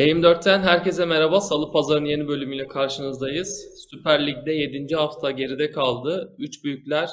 [0.00, 1.40] TM4'ten herkese merhaba.
[1.40, 3.66] Salı Pazarı'nın yeni bölümüyle karşınızdayız.
[3.90, 4.96] Süper Lig'de 7.
[4.96, 6.34] hafta geride kaldı.
[6.38, 7.10] Üç büyükler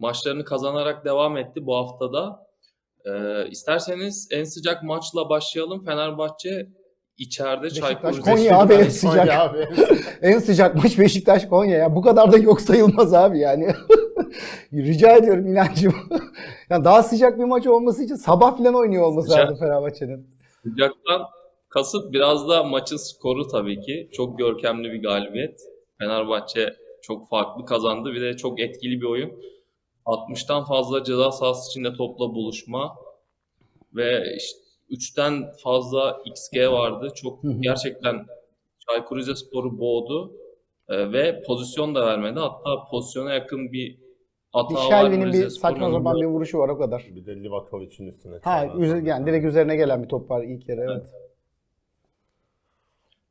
[0.00, 2.46] maçlarını kazanarak devam etti bu haftada.
[3.06, 5.84] Ee, isterseniz en sıcak maçla başlayalım.
[5.84, 6.66] Fenerbahçe
[7.18, 8.32] içeride Çaykur Beşiktaş Rizespor.
[8.32, 9.28] Konya abi en sıcak.
[9.28, 9.68] abi.
[10.22, 11.94] en sıcak maç Beşiktaş Konya ya.
[11.94, 13.74] Bu kadar da yok sayılmaz abi yani.
[14.72, 15.94] Rica ediyorum inancım.
[16.70, 19.44] yani daha sıcak bir maç olması için sabah falan oynuyor olması Sıcak.
[19.44, 20.26] lazım Fenerbahçe'nin.
[20.62, 21.22] Sıcaktan
[21.68, 24.10] kasıt biraz da maçın skoru tabii ki.
[24.12, 25.60] Çok görkemli bir galibiyet.
[25.98, 28.12] Fenerbahçe çok farklı kazandı.
[28.12, 29.32] Bir de çok etkili bir oyun.
[30.10, 32.96] 60'tan fazla ceza sahası içinde topla buluşma
[33.94, 34.58] ve işte
[34.90, 37.12] 3'ten fazla XG vardı.
[37.14, 38.26] Çok gerçekten
[38.88, 40.32] Çaykur Rizespor'u boğdu
[40.88, 42.38] Ee, ve pozisyon da vermedi.
[42.40, 43.98] Hatta pozisyona yakın bir Bir
[44.52, 47.06] hata var Shelby'nin bir saçma sapan bir vuruşu var o kadar.
[47.14, 48.32] Bir de Livakovic'in üstüne.
[48.34, 48.80] Ha çarpan.
[48.82, 51.06] üze- yani direkt üzerine gelen bir top var ilk yarı evet.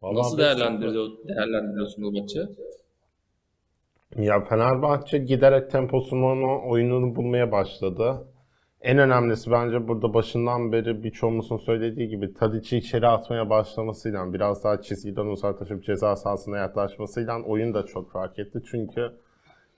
[0.02, 2.50] Vallahi Nasıl değerlendiriyor, değerlendiriyorsunuz maçı?
[4.16, 8.28] Ya Fenerbahçe giderek temposunu, oyununu bulmaya başladı.
[8.82, 14.82] En önemlisi bence burada başından beri birçoğumuzun söylediği gibi Tadic'i içeri atmaya başlamasıyla biraz daha
[14.82, 18.60] çizgiden uzaklaşıp ceza sahasına yaklaşmasıyla oyun da çok fark etti.
[18.72, 19.12] Çünkü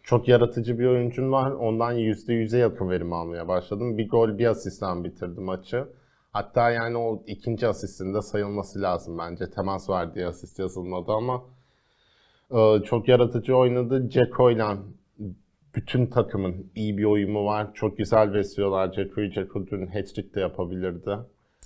[0.04, 1.52] çok yaratıcı bir oyuncun var.
[1.52, 3.98] Ondan %100'e yakın verim almaya başladım.
[3.98, 5.88] Bir gol bir asistten bitirdi maçı.
[6.32, 9.50] Hatta yani o ikinci asistinde sayılması lazım bence.
[9.50, 11.44] Temas var diye asist yazılmadı ama
[12.86, 14.10] çok yaratıcı oynadı.
[14.10, 14.78] Ceko'yla
[15.76, 17.74] bütün takımın iyi bir uyumu var.
[17.74, 19.32] Çok güzel besliyorlar Ceko'yu.
[19.32, 21.18] Ceko dün hat-trick de yapabilirdi.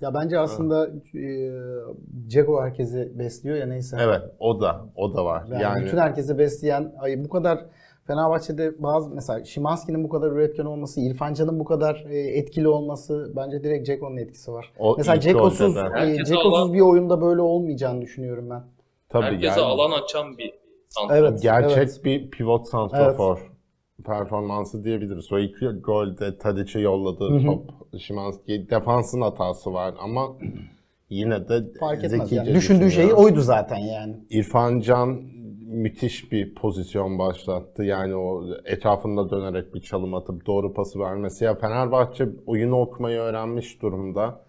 [0.01, 1.51] Ya bence aslında e,
[2.27, 3.97] Ceko herkesi besliyor ya neyse.
[3.99, 5.43] Evet, o da o da var.
[5.51, 7.65] Yani, Yani, bütün herkesi besleyen, ay bu kadar
[8.07, 13.31] Fenerbahçe'de bazı mesela Şimanski'nin bu kadar üretken olması, İrfan Can'ın bu kadar e, etkili olması
[13.35, 14.73] bence direkt Ceko'nun etkisi var.
[14.79, 18.63] o Mesela Cekosuz, e, Cekosuz bir oyunda böyle olmayacağını düşünüyorum ben.
[19.09, 20.64] Tabii Herkese yani alan açan bir.
[21.11, 21.41] Evet.
[21.41, 23.55] gerçek bir pivot santrafor
[24.05, 25.31] performansı diyebiliriz.
[25.31, 27.43] O ilk golde Tadic'e yolladığı Hı hı.
[27.43, 30.27] top Şimanski defansın hatası var ama
[31.09, 32.55] yine de Fark etmez zekice yani.
[32.55, 33.17] Düşündüğü şey düşünüyor.
[33.17, 34.15] oydu zaten yani.
[34.29, 35.21] İrfan Can
[35.65, 37.83] müthiş bir pozisyon başlattı.
[37.83, 41.45] Yani o etrafında dönerek bir çalım atıp doğru pası vermesi.
[41.45, 44.44] Ya Fenerbahçe oyunu okumayı öğrenmiş durumda.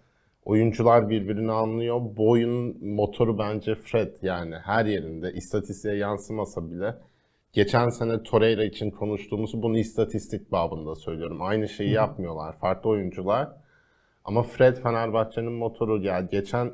[0.47, 2.01] Oyuncular birbirini anlıyor.
[2.17, 5.33] Bu oyunun motoru bence Fred yani her yerinde.
[5.33, 6.95] İstatistiğe yansımasa bile.
[7.53, 11.41] Geçen sene Torreira için konuştuğumuz bunu istatistik babında söylüyorum.
[11.41, 12.57] Aynı şeyi yapmıyorlar.
[12.57, 13.49] Farklı oyuncular.
[14.25, 16.01] Ama Fred Fenerbahçe'nin motoru.
[16.03, 16.71] Ya geçen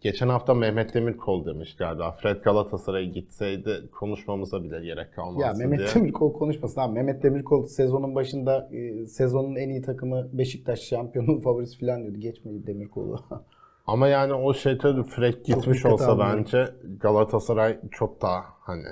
[0.00, 2.12] Geçen hafta Mehmet Demirkol demiş galiba.
[2.12, 5.88] Fred Galatasaray'a gitseydi konuşmamıza bile gerek kalmazdı Ya Mehmet diye.
[5.94, 6.92] Demirkol konuşmasın abi.
[6.94, 12.18] Mehmet Demirkol sezonun başında e, sezonun en iyi takımı Beşiktaş şampiyonun favorisi falan diyordu.
[12.18, 13.18] Geçmedi Demirkol'u.
[13.86, 16.38] Ama yani o şey tabii Fred gitmiş olsa almıyorum.
[16.38, 16.68] bence
[17.00, 18.84] Galatasaray çok daha hani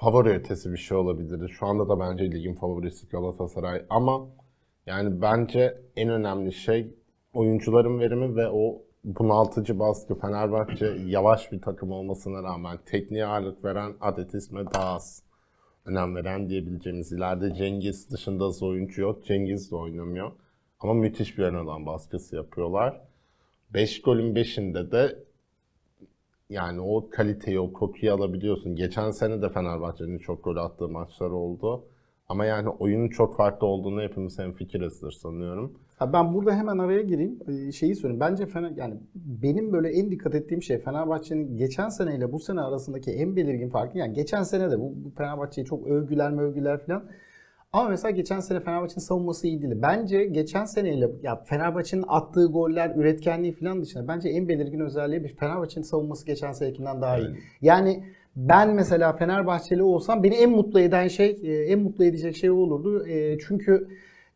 [0.00, 1.48] favori ötesi bir şey olabilirdi.
[1.48, 4.26] Şu anda da bence ligin favorisi Galatasaray ama
[4.86, 6.94] yani bence en önemli şey
[7.32, 13.94] oyuncuların verimi ve o bunaltıcı baskı Fenerbahçe yavaş bir takım olmasına rağmen tekniğe ağırlık veren
[14.00, 15.22] atletizme daha az
[15.84, 19.24] önem veren diyebileceğimiz ileride Cengiz dışında oyuncu yok.
[19.24, 20.32] Cengiz de oynamıyor.
[20.80, 23.00] Ama müthiş bir ön alan baskısı yapıyorlar.
[23.74, 25.18] 5 golün 5'inde de
[26.50, 28.76] yani o kaliteyi, o kokuyu alabiliyorsun.
[28.76, 31.84] Geçen sene de Fenerbahçe'nin çok gol attığı maçlar oldu.
[32.30, 35.72] Ama yani oyunun çok farklı olduğunu hepimiz hemfikirizdir sanıyorum.
[35.96, 37.38] Ha ben burada hemen araya gireyim.
[37.48, 38.20] Ee, Şeyi söyleyeyim.
[38.20, 43.10] Bence Fener yani benim böyle en dikkat ettiğim şey Fenerbahçe'nin geçen seneyle bu sene arasındaki
[43.10, 43.98] en belirgin farkı.
[43.98, 47.04] Yani geçen sene de bu, bu Fenerbahçe'yi çok övgüler mövgüler falan.
[47.72, 49.78] Ama mesela geçen sene Fenerbahçe'nin savunması iyi değildi.
[49.82, 55.36] Bence geçen seneyle ya Fenerbahçe'nin attığı goller, üretkenliği falan dışında bence en belirgin özelliği bir
[55.36, 57.26] Fenerbahçe'nin savunması geçen senekinden daha iyi.
[57.26, 57.38] Evet.
[57.60, 58.04] Yani
[58.36, 63.06] ben mesela Fenerbahçeli olsam beni en mutlu eden şey, e, en mutlu edecek şey olurdu.
[63.06, 63.88] E, Çünkü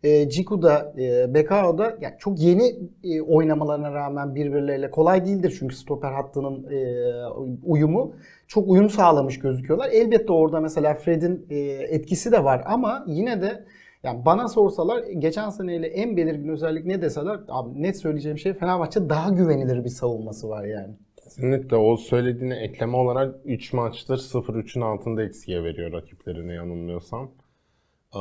[0.02, 0.94] e, Ciku'da,
[1.35, 2.76] Bekao'da yani çok yeni
[3.26, 6.67] oynamalarına rağmen birbirleriyle kolay değildir çünkü stoper hattının
[7.64, 8.14] uyumu.
[8.49, 9.88] Çok uyum sağlamış gözüküyorlar.
[9.93, 11.46] Elbette orada mesela Fred'in
[11.88, 13.64] etkisi de var ama yine de
[14.02, 19.08] yani bana sorsalar geçen seneyle en belirgin özellik ne deseler abi net söyleyeceğim şey Fenerbahçe
[19.08, 20.94] daha güvenilir bir savunması var yani.
[21.35, 27.31] Kesinlikle o söylediğine ekleme olarak 3 maçtır 0-3'ün altında eksiye veriyor rakiplerine yanılmıyorsam.
[28.15, 28.19] Ee,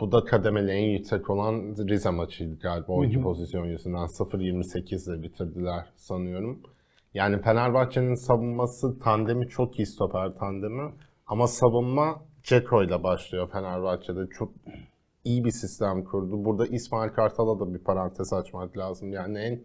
[0.00, 2.92] bu da kademeli en yüksek olan Rize maçıydı galiba.
[2.92, 6.60] O iki pozisyon yüzünden 0-28 ile bitirdiler sanıyorum.
[7.14, 10.92] Yani Fenerbahçe'nin savunması tandemi çok iyi stoper tandemi.
[11.26, 14.26] Ama savunma Ceko ile başlıyor Fenerbahçe'de.
[14.38, 14.52] Çok
[15.24, 16.44] iyi bir sistem kurdu.
[16.44, 19.12] Burada İsmail Kartal'a da bir parantez açmak lazım.
[19.12, 19.60] Yani en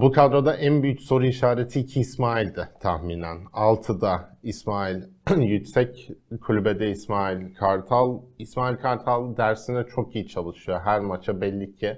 [0.00, 3.36] bu kadroda en büyük soru işareti iki İsmail'di tahminen.
[3.52, 5.02] 6'da İsmail
[5.36, 6.10] yüksek,
[6.40, 8.20] kulübede İsmail Kartal.
[8.38, 10.80] İsmail Kartal dersine çok iyi çalışıyor.
[10.84, 11.96] Her maça belli ki.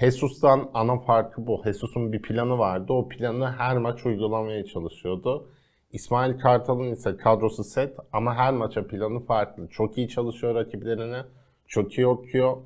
[0.00, 1.62] Jesus'tan ana farkı bu.
[1.64, 2.92] Jesus'un bir planı vardı.
[2.92, 5.50] O planı her maç uygulamaya çalışıyordu.
[5.92, 9.68] İsmail Kartal'ın ise kadrosu set ama her maça planı farklı.
[9.68, 11.22] Çok iyi çalışıyor rakiplerine.
[11.66, 12.56] Çok iyi okuyor.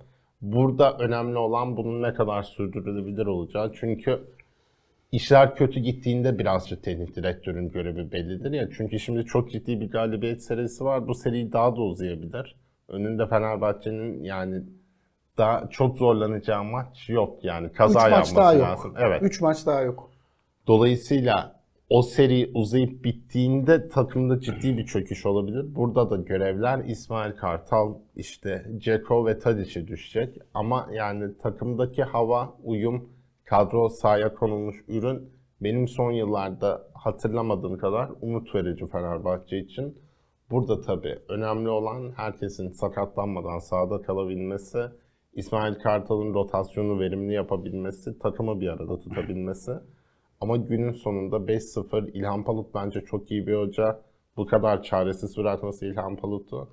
[0.42, 3.72] Burada önemli olan bunun ne kadar sürdürülebilir olacağı.
[3.72, 4.20] Çünkü
[5.12, 8.68] işler kötü gittiğinde birazcık teknik direktörün görevi bellidir ya.
[8.76, 11.08] Çünkü şimdi çok ciddi bir galibiyet serisi var.
[11.08, 12.56] Bu seri daha da uzayabilir.
[12.88, 14.62] Önünde Fenerbahçe'nin yani
[15.38, 17.66] daha çok zorlanacağı maç yok yani.
[17.66, 18.62] 3 Kaza maç yapması daha yok.
[18.62, 18.94] lazım.
[18.98, 19.22] Evet.
[19.22, 20.10] 3 maç daha yok.
[20.66, 21.59] Dolayısıyla
[21.90, 25.74] o seri uzayıp bittiğinde takımda ciddi bir çöküş olabilir.
[25.74, 30.38] Burada da görevler İsmail Kartal, işte Ceko ve Tadic'e düşecek.
[30.54, 33.08] Ama yani takımdaki hava, uyum,
[33.44, 39.98] kadro sahaya konulmuş ürün benim son yıllarda hatırlamadığım kadar umut verici Fenerbahçe için.
[40.50, 44.78] Burada tabii önemli olan herkesin sakatlanmadan sahada kalabilmesi,
[45.32, 49.72] İsmail Kartal'ın rotasyonu verimli yapabilmesi, takımı bir arada tutabilmesi.
[50.40, 54.00] Ama günün sonunda 5-0 İlhan Palut bence çok iyi bir hoca.
[54.36, 56.68] Bu kadar çaresiz bırakması İlhan Palut'u.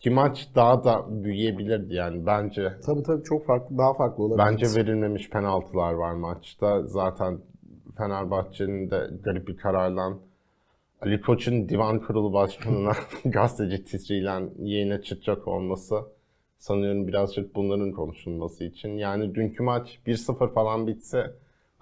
[0.00, 2.72] Ki maç daha da büyüyebilirdi yani bence.
[2.86, 4.46] Tabii tabii çok farklı, daha farklı olabilir.
[4.46, 6.82] Bence verilmemiş penaltılar var maçta.
[6.86, 7.38] Zaten
[7.96, 10.18] Fenerbahçe'nin de garip bir kararla
[11.02, 12.92] Ali Koç'un divan kurulu başkanına
[13.24, 15.96] gazeteci titriyle yayına çıkacak olması
[16.58, 18.88] sanıyorum birazcık bunların konuşulması için.
[18.88, 21.34] Yani dünkü maç 1-0 falan bitse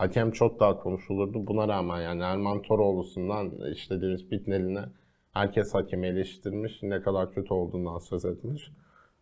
[0.03, 1.47] hakem çok daha konuşulurdu.
[1.47, 4.85] Buna rağmen yani Erman Toroğlu'sundan işte Deniz Bitneli'ne
[5.33, 6.83] herkes hakemi eleştirmiş.
[6.83, 8.71] Ne kadar kötü olduğundan söz etmiş.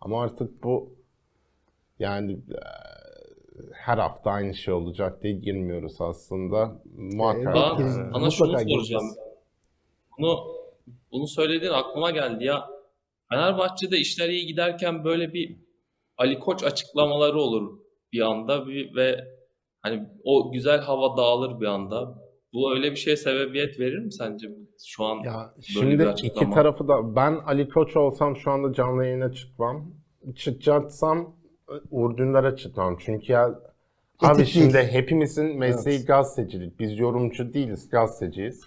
[0.00, 0.94] Ama artık bu
[1.99, 2.56] yani eee,
[3.73, 6.83] her hafta aynı şey olacak diye girmiyoruz aslında.
[6.97, 7.55] Muhakkak.
[7.55, 7.94] Ben gireceğiz.
[7.94, 9.05] sana Mutlaka şunu soracağım.
[10.19, 10.38] Bunu
[11.12, 12.69] bunu söylediğin aklıma geldi ya.
[13.29, 15.56] Fenerbahçe'de işler iyi giderken böyle bir
[16.19, 17.79] Ali Koç açıklamaları olur
[18.12, 19.39] bir anda bir, ve
[19.81, 22.15] hani o güzel hava dağılır bir anda.
[22.53, 24.49] Bu öyle bir şeye sebebiyet verir mi sence
[24.87, 25.17] şu an?
[25.25, 26.55] Ya bir şimdi iki açıklama.
[26.55, 29.85] tarafı da ben Ali Koç olsam şu anda canlı yayına çıkmam.
[30.37, 31.35] Çıkacaksam
[31.91, 32.97] Uğur Dündar'a çıkmam.
[33.00, 33.61] Çünkü ya
[34.21, 34.88] abi Etik şimdi değil.
[34.88, 36.06] hepimizin mesleği Evet.
[36.06, 36.79] gazetecilik.
[36.81, 38.62] Biz yorumcu değiliz, gazeteciyiz.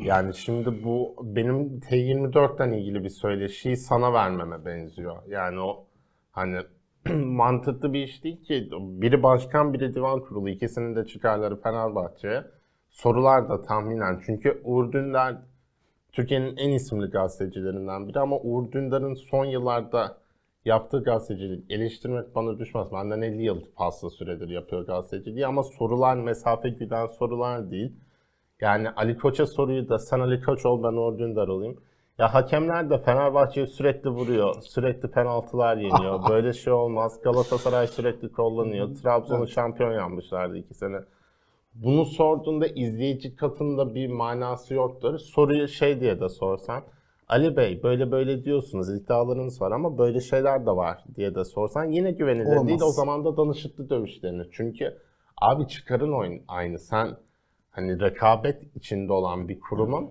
[0.00, 5.16] Yani şimdi bu benim T24'ten ilgili bir söyleşiyi sana vermeme benziyor.
[5.28, 5.84] Yani o
[6.32, 6.56] hani
[7.14, 8.68] mantıklı bir iş değil ki.
[8.80, 10.48] Biri başkan, biri divan kurulu.
[10.48, 12.44] İkisinin de çıkarları Fenerbahçe'ye.
[12.90, 14.20] Sorular da tahminen.
[14.26, 15.36] Çünkü Uğur Dündar
[16.12, 20.18] Türkiye'nin en isimli gazetecilerinden biri ama Uğur Dündar'ın son yıllarda
[20.64, 22.92] yaptığı gazetecilik eleştirmek bana düşmez.
[22.92, 27.92] Benden 50 yıl fazla süredir yapıyor gazeteciliği ama sorular mesafe güden sorular değil.
[28.60, 31.80] Yani Ali Koç'a soruyu da sen Ali Koç ol ben Uğur Dündar olayım.
[32.18, 34.62] Ya hakemler de Fenerbahçe'yi sürekli vuruyor.
[34.62, 36.20] Sürekli penaltılar yeniyor.
[36.30, 37.20] Böyle şey olmaz.
[37.22, 38.94] Galatasaray sürekli kullanıyor.
[38.94, 40.96] Trabzon'u şampiyon yapmışlardı iki sene.
[41.74, 45.18] Bunu sorduğunda izleyici katında bir manası yoktur.
[45.18, 46.82] Soruyu şey diye de sorsan.
[47.28, 51.84] Ali Bey böyle böyle diyorsunuz iddialarınız var ama böyle şeyler de var diye de sorsan
[51.84, 52.68] yine güvenilir Olmaz.
[52.68, 52.80] değil.
[52.82, 54.48] O zaman da danışıklı dövüş denir.
[54.52, 54.98] Çünkü
[55.42, 56.78] abi çıkarın oyun aynı.
[56.78, 57.16] Sen
[57.70, 60.10] hani rekabet içinde olan bir kurumun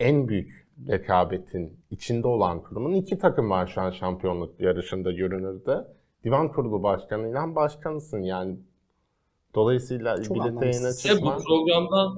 [0.00, 5.84] en büyük rekabetin içinde olan kurumun iki takım var şu an şampiyonluk yarışında görünürde.
[6.24, 8.56] Divan kurulu başkanıyla başkanısın yani.
[9.54, 10.86] Dolayısıyla Çok birlikte yayına.
[10.86, 11.38] Ya bu çıkman.
[11.38, 12.14] programdan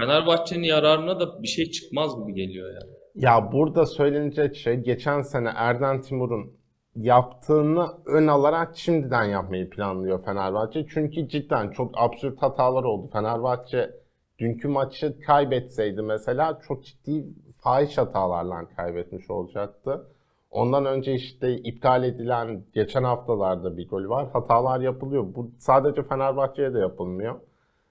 [0.00, 2.92] Fenerbahçe'nin yararına da bir şey çıkmaz gibi geliyor yani.
[3.14, 6.52] Ya burada söylenecek şey geçen sene Erden Timur'un
[6.96, 10.86] yaptığını ön alarak şimdiden yapmayı planlıyor Fenerbahçe.
[10.88, 13.10] Çünkü cidden çok absürt hatalar oldu.
[13.12, 13.90] Fenerbahçe
[14.38, 17.26] dünkü maçı kaybetseydi mesela çok ciddi
[17.56, 20.06] fahiş hatalarla kaybetmiş olacaktı.
[20.50, 24.30] Ondan önce işte iptal edilen geçen haftalarda bir gol var.
[24.32, 25.34] Hatalar yapılıyor.
[25.34, 27.40] Bu sadece Fenerbahçe'ye de yapılmıyor.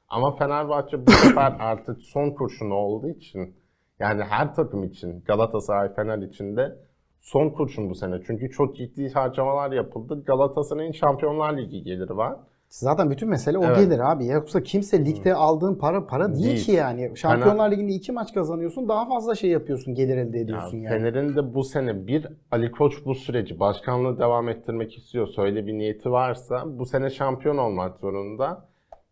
[0.09, 3.55] Ama Fenerbahçe bu sefer artık son kurşunu olduğu için
[3.99, 6.75] yani her takım için Galatasaray, Fener için de
[7.19, 8.21] son kurşun bu sene.
[8.27, 10.23] Çünkü çok ciddi harcamalar yapıldı.
[10.25, 12.39] Galatasaray'ın Şampiyonlar Ligi geliri var.
[12.79, 13.77] Zaten bütün mesele o Evet.
[13.77, 14.25] gelir abi.
[14.25, 16.65] Yoksa kimse ligde aldığın para para değil, Değil.
[16.65, 17.11] ki yani.
[17.17, 20.89] Şampiyonlar Ligi'nde iki maç kazanıyorsun daha fazla şey yapıyorsun gelir elde Ya ediyorsun yani.
[20.97, 25.73] Fener'in de bu sene bir Ali Koç bu süreci başkanlığı devam ettirmek istiyorsa öyle bir
[25.73, 28.65] niyeti varsa bu sene şampiyon olmak zorunda.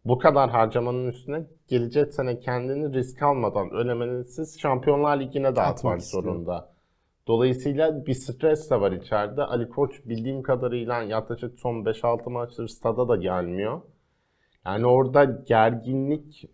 [0.05, 6.23] Bu kadar harcamanın üstüne gelecek sene kendini risk almadan ölemenisiz Şampiyonlar Ligi'ne dağıtmak istiyor.
[7.27, 9.43] Dolayısıyla bir stres de var içeride.
[9.43, 13.81] Ali Koç bildiğim kadarıyla yaklaşık son 5-6 maçtır stada da gelmiyor.
[14.65, 16.45] Yani orada gerginlik,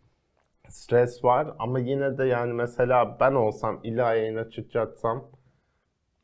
[0.69, 5.31] stres var ama yine de yani mesela ben olsam illa yayına çıkacaksam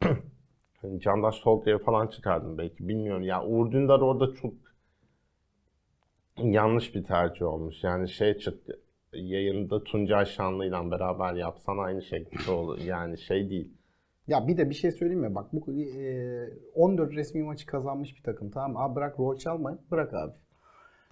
[0.97, 3.23] Candaş Tolga'ya falan çıkardım belki bilmiyorum.
[3.23, 4.53] Ya Uğur Dündar orada çok
[6.37, 7.83] yanlış bir tercih olmuş.
[7.83, 8.81] Yani şey çıktı
[9.13, 12.79] yayında Tuncay Şanlı ile beraber yapsan aynı gibi olur.
[12.79, 13.74] Yani şey değil.
[14.27, 15.35] Ya bir de bir şey söyleyeyim mi?
[15.35, 18.77] Bak bu e, 14 resmi maçı kazanmış bir takım tamam?
[18.77, 20.33] Abi bırak rol çalmayı bırak abi.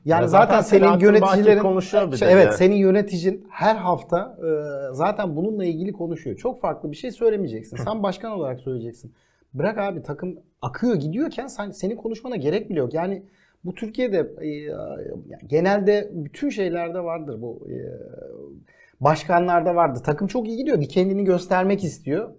[0.05, 2.51] Yani Ya zaten, zaten senin yöneticilerin konuşuyor bir Şey, evet ya.
[2.51, 4.49] senin yöneticin her hafta e,
[4.93, 6.37] zaten bununla ilgili konuşuyor.
[6.37, 7.77] Çok farklı bir şey söylemeyeceksin.
[7.77, 9.13] Sen başkan olarak söyleyeceksin.
[9.53, 12.93] Bırak abi takım akıyor gidiyorken sen senin konuşmana gerek bile yok.
[12.93, 13.23] Yani
[13.65, 17.67] bu Türkiye'de e, yani genelde bütün şeylerde vardır bu.
[17.69, 17.75] E,
[19.01, 19.99] başkanlarda vardı.
[20.05, 20.79] Takım çok iyi gidiyor.
[20.79, 22.29] Bir kendini göstermek istiyor.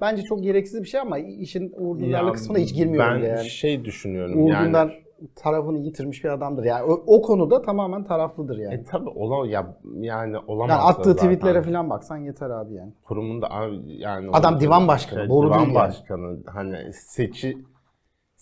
[0.00, 3.50] Bence çok gereksiz bir şey ama işin Uğur Dündar'la kısmına hiç girmiyorum Ben bile yani.
[3.50, 4.68] şey düşünüyorum Uğur yani.
[4.68, 5.04] Dündar
[5.36, 6.64] tarafını yitirmiş bir adamdır.
[6.64, 8.74] Yani o, o konuda tamamen taraflıdır yani.
[8.74, 10.70] E tabi ola ya yani olamaz.
[10.70, 11.28] Yani attığı zaten.
[11.28, 12.92] tweetlere falan baksan yeter abi yani.
[13.04, 15.88] kurumun da abi yani Adam divan başkanı, şey, doğru divan değil yani.
[15.88, 17.58] başkanı hani seçi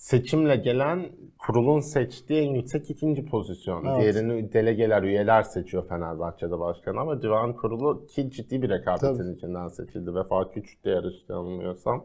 [0.02, 3.84] seçimle gelen kurulun seçtiği en yüksek ikinci pozisyon.
[3.84, 4.00] Evet.
[4.00, 9.36] Diğerini delegeler, üyeler seçiyor Fenerbahçe'de başkanı ama divan kurulu ki ciddi bir rekabetin Tabii.
[9.36, 10.14] içinden seçildi.
[10.14, 12.04] Vefa Küçük'te yarıştı yanılmıyorsam.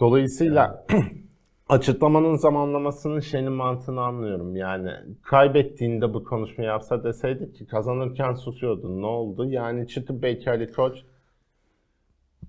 [0.00, 0.86] Dolayısıyla
[1.68, 4.56] açıklamanın zamanlamasının şeyinin mantığını anlıyorum.
[4.56, 4.90] Yani
[5.22, 9.02] kaybettiğinde bu konuşmayı yapsa deseydi ki kazanırken susuyordun.
[9.02, 9.44] Ne oldu?
[9.50, 10.96] Yani çıkıp belki Ali Koç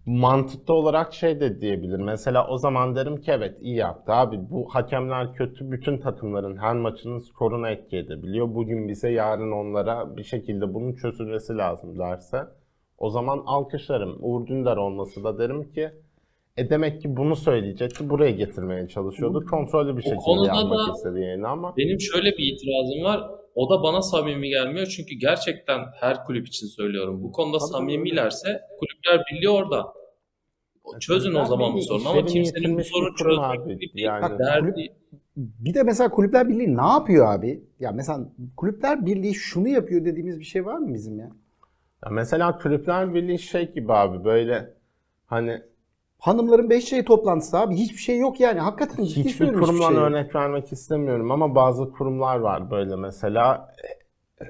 [0.08, 2.00] mantıklı olarak şey de diyebilir.
[2.00, 4.40] Mesela o zaman derim ki evet iyi yaptı abi.
[4.50, 5.72] Bu hakemler kötü.
[5.72, 8.56] Bütün takımların her maçının skoruna etki edebiliyor.
[8.56, 12.38] Bugün bize yarın onlara bir şekilde bunun çözülmesi lazım derse.
[12.98, 14.18] O zaman alkışlarım.
[14.22, 15.90] Uğur Dündar olması da derim ki
[16.58, 18.10] e demek ki bunu söyleyecekti.
[18.10, 19.46] Buraya getirmeye çalışıyordu.
[19.46, 23.37] Kontrollü bir şekilde yapmak da- istedi yayını ama Benim şöyle bir itirazım var.
[23.58, 24.86] O da bana samimi gelmiyor.
[24.88, 27.24] Çünkü gerçekten her kulüp için söylüyorum.
[27.24, 29.94] Bu konuda Tabii, samimilerse kulüpler birliği orada.
[31.00, 33.80] Çözün o Kulüpler zaman bu sorunu ama kimsenin bu sorunu çözmek abi.
[33.80, 34.94] gibi Yani- bir derdi.
[35.38, 37.64] Bir de mesela Kulüpler Birliği ne yapıyor abi?
[37.80, 38.20] Ya mesela
[38.58, 41.30] Kulüpler Birliği şunu yapıyor dediğimiz bir şey var mı bizim ya?
[42.06, 44.74] ya mesela Kulüpler Birliği şey gibi abi böyle
[45.26, 45.62] hani
[46.20, 47.76] Hanımların beş şey toplantısı abi.
[47.76, 48.60] Hiçbir şey yok yani.
[48.60, 50.12] Hakikaten ciddi Hiçbir söylüyorum, hiçbir kurumdan şey yok.
[50.12, 53.88] örnek vermek istemiyorum ama bazı kurumlar var böyle mesela e,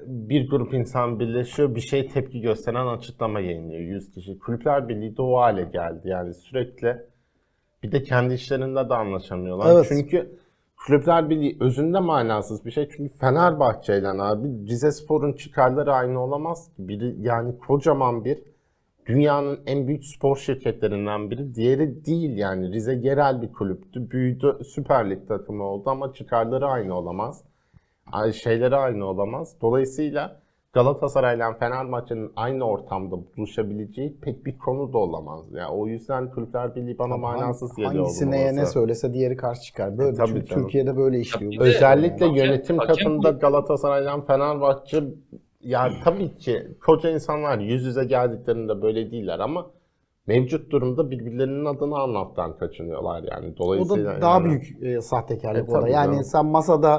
[0.06, 4.40] bir grup insan birleşiyor bir şey tepki gösteren açıklama yayınlıyor 100 kişi.
[4.40, 6.98] Kulüpler Birliği de o hale geldi yani sürekli
[7.84, 9.76] bir de kendi işlerinde de anlaşamıyorlar.
[9.76, 9.86] Evet.
[9.90, 10.38] Çünkü
[10.86, 12.90] Kulüpler Birliği özünde manasız bir şey.
[12.98, 16.70] Çünkü Fenerbahçe ile abi Rize Spor'un çıkarları aynı olamaz.
[16.80, 18.40] Biri yani kocaman bir
[19.08, 21.56] dünyanın en büyük spor şirketlerinden biri.
[21.56, 22.72] Diğeri değil yani.
[22.74, 24.12] Rize yerel bir kulüptü.
[24.12, 24.58] Büyüdü.
[24.68, 27.44] Süper Lig takımı oldu ama çıkarları aynı olamaz.
[28.34, 29.56] Şeyleri aynı olamaz.
[29.62, 30.40] Dolayısıyla
[30.74, 35.46] Galatasaray'la Fenerbahçe'nin aynı ortamda buluşabileceği pek bir konu da olamaz.
[35.52, 37.94] Yani o yüzden Kulüpler Birliği bana manasız geliyor.
[37.94, 39.98] Hangisi neye ne söylese diğeri karşı çıkar.
[39.98, 40.64] Böyle E, tabii çünkü canım.
[40.64, 41.52] Türkiye'de böyle işliyor.
[41.54, 45.04] de- Özellikle Hakem- yönetim katında Galatasaray'dan Fenerbahçe
[45.62, 49.72] ya tabii ki koca insanlar yüz yüze geldiklerinde böyle değiller ama
[50.28, 53.54] mevcut durumda birbirlerinin adını anlattan kaçınıyorlar yani.
[53.54, 55.80] O Dolayısıyla da daha yani- büyük e, sahtekarlık E, o da.
[55.80, 56.24] tabii Yani canım.
[56.24, 56.92] sen masada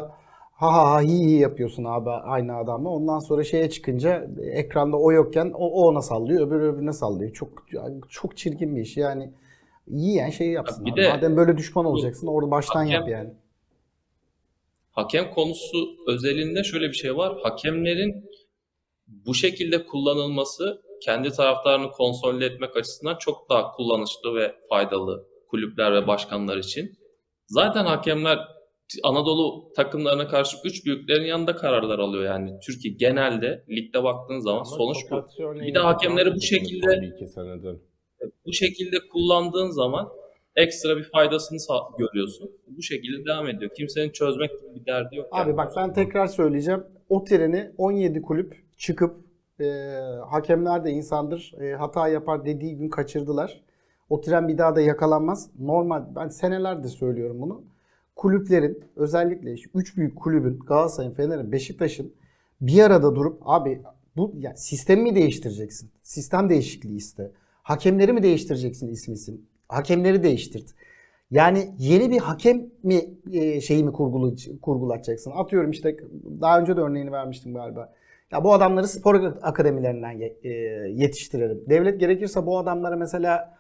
[0.52, 2.88] ha ha ha hi hi yapıyorsun abi aynı adamla.
[2.88, 7.32] Ondan sonra şeye çıkınca ekranda o yokken o, o ona sallıyor, öbürü öbürüne sallıyor.
[7.32, 7.66] Çok
[8.08, 8.96] çok çirkin bir iş.
[8.96, 9.32] Yani
[9.86, 10.84] yiyen şeyi yapsın.
[10.84, 11.00] bir abi.
[11.02, 13.30] de- Madem böyle düşman olacaksın orada baştan Hakem- yap yani.
[14.92, 15.76] Hakem konusu
[16.08, 17.36] özelinde şöyle bir şey var.
[17.42, 18.24] Hakemlerin
[19.08, 26.06] bu şekilde kullanılması kendi taraftarını konsolide etmek açısından çok daha kullanışlı ve faydalı kulüpler ve
[26.06, 26.98] başkanlar için.
[27.46, 28.38] Zaten hakemler
[29.02, 32.60] Anadolu takımlarına karşı üç büyüklerin yanında kararlar alıyor yani.
[32.66, 35.24] Türkiye genelde ligde baktığın zaman Ama sonuç bu.
[35.60, 37.16] Bir de hakemleri bu şekilde-.
[38.46, 40.08] Bu şekilde kullandığın zaman
[40.56, 41.58] ekstra bir faydasını
[41.98, 42.50] görüyorsun.
[42.66, 43.70] Bu şekilde devam ediyor.
[43.76, 45.28] Kimsenin çözmek gibi bir derdi yok.
[45.30, 45.56] Abi yani.
[45.56, 46.84] bak ben tekrar söyleyeceğim.
[47.08, 49.16] O treni 17 kulüp çıkıp
[49.60, 49.64] e,
[50.26, 51.54] hakemler de insandır.
[51.60, 53.60] e, hata yapar dediği gün kaçırdılar.
[54.10, 55.50] O tren bir daha da yakalanmaz.
[55.60, 57.62] Normal ben senelerdir söylüyorum bunu.
[58.16, 62.12] kulüplerin özellikle şu üç büyük kulübün Galatasaray'ın, Fener'in, Beşiktaş'ın
[62.60, 63.82] bir arada durup abi
[64.16, 65.90] bu ya sistemi mi değiştireceksin?
[66.02, 67.30] Sistem değişikliği iste.
[67.62, 69.42] Hakemleri mi değiştireceksin isim isim?
[69.68, 70.74] Hakemleri değiştirt.
[71.30, 73.92] Yani yeni bir hakem mi e, şeyi mi
[74.62, 75.30] kurgulatacaksın?
[75.30, 75.96] Atıyorum işte
[76.40, 77.92] daha önce de örneğini vermiştim galiba.
[78.32, 80.48] Ya bu adamları spor akademilerinden e,
[80.88, 81.64] yetiştirelim.
[81.68, 83.54] Devlet gerekirse bu adamlara mesela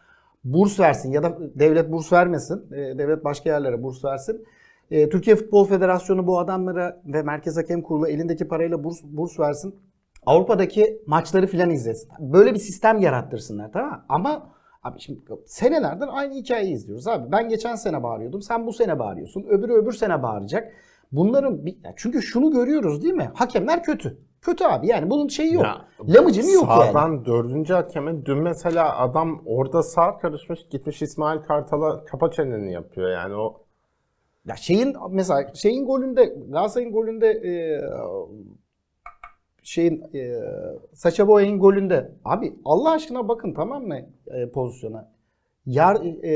[0.44, 2.72] burs versin ya da devlet burs vermesin.
[2.72, 4.44] E, devlet başka yerlere burs versin.
[4.90, 9.74] E, Türkiye Futbol Federasyonu bu adamlara ve Merkez Hakem Kurulu elindeki parayla burs, burs versin.
[10.26, 12.08] Avrupa'daki maçları filan izlesin.
[12.18, 14.04] Böyle bir sistem yarattırsınlar tamam mı?
[14.08, 14.50] Ama
[14.82, 17.32] abi şimdi senelerdir aynı hikayeyi izliyoruz abi.
[17.32, 18.42] Ben geçen sene bağırıyordum.
[18.42, 19.42] Sen bu sene bağırıyorsun.
[19.42, 20.72] Öbürü öbür sene bağıracak.
[21.12, 23.30] Bunların bir, çünkü şunu görüyoruz değil mi?
[23.34, 24.18] Hakemler kötü.
[24.42, 25.64] Kötü abi yani bunun şeyi yok.
[25.64, 26.92] Ya, Lamıcımı yok yani.
[26.92, 33.10] Sağdan dördüncü hakeme dün mesela adam orada sağ karışmış gitmiş İsmail Kartal'a kapa çeneni yapıyor
[33.10, 33.62] yani o
[34.46, 37.52] Ya şeyin mesela şeyin golünde Galatasaray'ın golünde e,
[39.62, 40.40] şeyin e,
[40.94, 45.17] Sacha Boey'in golünde abi Allah aşkına bakın tamam mı e, pozisyona.
[45.68, 46.30] Yar, e,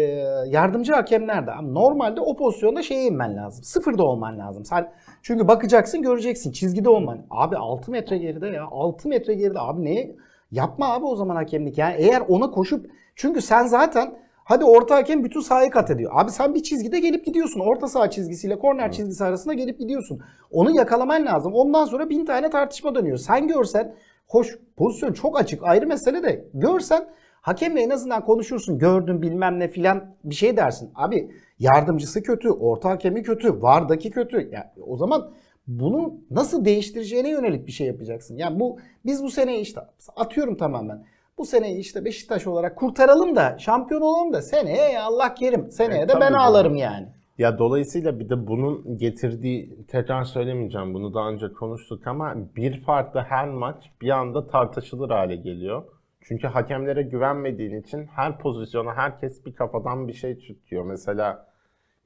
[0.48, 1.52] yardımcı hakem nerede?
[1.52, 3.64] Abi normalde o pozisyonda şeye inmen lazım.
[3.64, 4.64] Sıfırda olman lazım.
[4.64, 7.18] Sen çünkü bakacaksın göreceksin çizgide olman.
[7.30, 10.16] Abi 6 metre geride ya 6 metre geride abi neye?
[10.50, 11.78] Yapma abi o zaman hakemlik.
[11.78, 16.12] Yani eğer ona koşup çünkü sen zaten hadi orta hakem bütün sahayı kat ediyor.
[16.14, 17.60] Abi sen bir çizgide gelip gidiyorsun.
[17.60, 20.20] Orta saha çizgisiyle korner çizgisi arasında gelip gidiyorsun.
[20.50, 21.52] Onu yakalaman lazım.
[21.54, 23.16] Ondan sonra bin tane tartışma dönüyor.
[23.18, 23.94] Sen görsen
[24.28, 27.06] hoş pozisyon çok açık ayrı mesele de görsen
[27.42, 28.78] hakemle en azından konuşursun.
[28.78, 30.90] Gördün bilmem ne filan bir şey dersin.
[30.94, 34.50] Abi yardımcısı kötü, orta hakemi kötü, vardaki kötü.
[34.52, 35.30] Ya, o zaman
[35.66, 38.36] bunu nasıl değiştireceğine yönelik bir şey yapacaksın.
[38.36, 39.80] Yani bu biz bu sene işte
[40.16, 41.04] atıyorum tamamen.
[41.38, 45.70] Bu seneyi işte Beşiktaş olarak kurtaralım da şampiyon olalım da seneye Allah kerim.
[45.70, 47.06] Seneye E, de ben ağlarım yani.
[47.38, 53.20] Ya dolayısıyla bir de bunun getirdiği, tekrar söylemeyeceğim bunu daha önce konuştuk ama bir farklı
[53.20, 55.82] her maç bir anda tartışılır hale geliyor.
[56.24, 60.84] Çünkü hakemlere güvenmediğin için her pozisyona herkes bir kafadan bir şey çıkıyor.
[60.84, 61.46] Mesela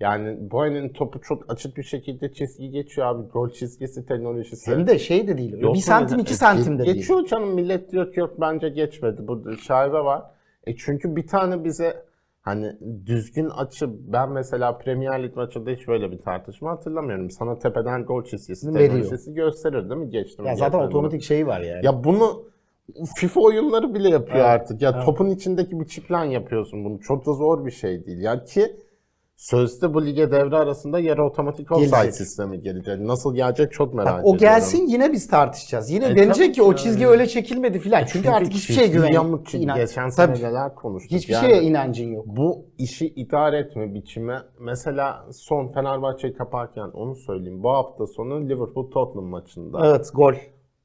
[0.01, 3.29] yani Boyan'ın topu çok açık bir şekilde çizgi geçiyor abi.
[3.29, 4.71] Gol çizgisi teknolojisi.
[4.71, 5.59] Hem de şey de değil.
[5.59, 6.97] Yok bir santim iki E, santim de değil.
[6.97, 9.29] Geçiyor canım millet diyor ki yok bence geçmedi.
[9.29, 10.23] Bu şaibe var.
[10.67, 12.05] E çünkü bir tane bize
[12.43, 12.77] hani
[13.07, 17.31] düzgün açı ben mesela Premier Lig maçında hiç böyle bir tartışma hatırlamıyorum.
[17.31, 20.11] Sana tepeden gol çizgisi teknolojisi gösterir değil mi?
[20.11, 20.47] Geçtim.
[20.47, 21.87] Ya zaten otomatik şeyi var yani.
[21.87, 22.45] Ya bunu
[23.17, 24.83] FIFA oyunları bile yapıyor Evet, artık.
[24.83, 25.05] Ya evet.
[25.05, 27.01] topun içindeki bir çiplen yapıyorsun bunu.
[27.01, 28.21] Çok da zor bir şey değil.
[28.21, 28.77] Ya ki
[29.37, 33.01] sözde bu lige devre arasında yarı otomatik offside sistemi gelecek.
[33.01, 34.37] Nasıl gelecek çok merak Bak, ediyorum.
[34.37, 35.91] o gelsin yine biz tartışacağız.
[35.91, 38.05] Yine E, denecek ki o çizgi öyle çekilmedi filan.
[38.07, 39.13] Çünkü, artık hiçbir şeye güven.
[39.13, 40.37] inan- Geçen Tabii.
[40.37, 41.13] sene neler konuştuk.
[41.13, 42.25] Hiçbir Yani şeye inancın yok.
[42.27, 44.37] Bu işi idare etme biçimi.
[44.61, 47.63] Mesela son Fenerbahçe'yi kaparken onu söyleyeyim.
[47.63, 49.87] Bu hafta sonu Liverpool Tottenham maçında.
[49.87, 50.33] Evet gol.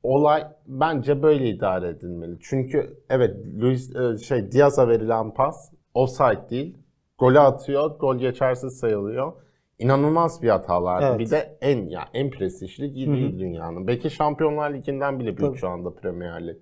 [0.04, 2.38] Olay bence böyle idare edilmeli.
[2.42, 6.78] Çünkü evet Luis e, şey Diaz'a verilen pas offside değil.
[7.18, 9.34] Golü atıyor, gol geçersiz sayılıyor.
[9.80, 11.10] İnanılmaz bir hatalar.
[11.10, 11.20] Evet.
[11.20, 13.88] Bir de en ya en prestijli değil dünyanın.
[13.88, 15.58] Belki Şampiyonlar Ligi'nden bile büyük Tabii.
[15.58, 16.58] şu anda Premier Lig.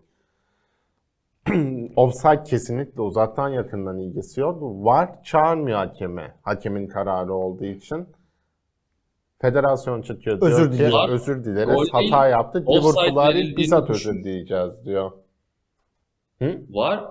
[1.96, 4.62] Offside kesinlikle uzaktan yakından ilgisi yok.
[4.62, 6.36] Var çağırmıyor hakeme.
[6.42, 8.08] Hakemin kararı olduğu için.
[9.42, 11.10] Federasyon çıkıyor diyor Özür ki diliyor.
[11.10, 12.70] özür dileriz Gol değil, hata yaptık.
[12.70, 14.10] offside Liverpool'a değil verildiğini düşün.
[14.10, 15.12] özür dileyeceğiz diyor.
[16.40, 16.62] Hı?
[16.70, 17.04] Var.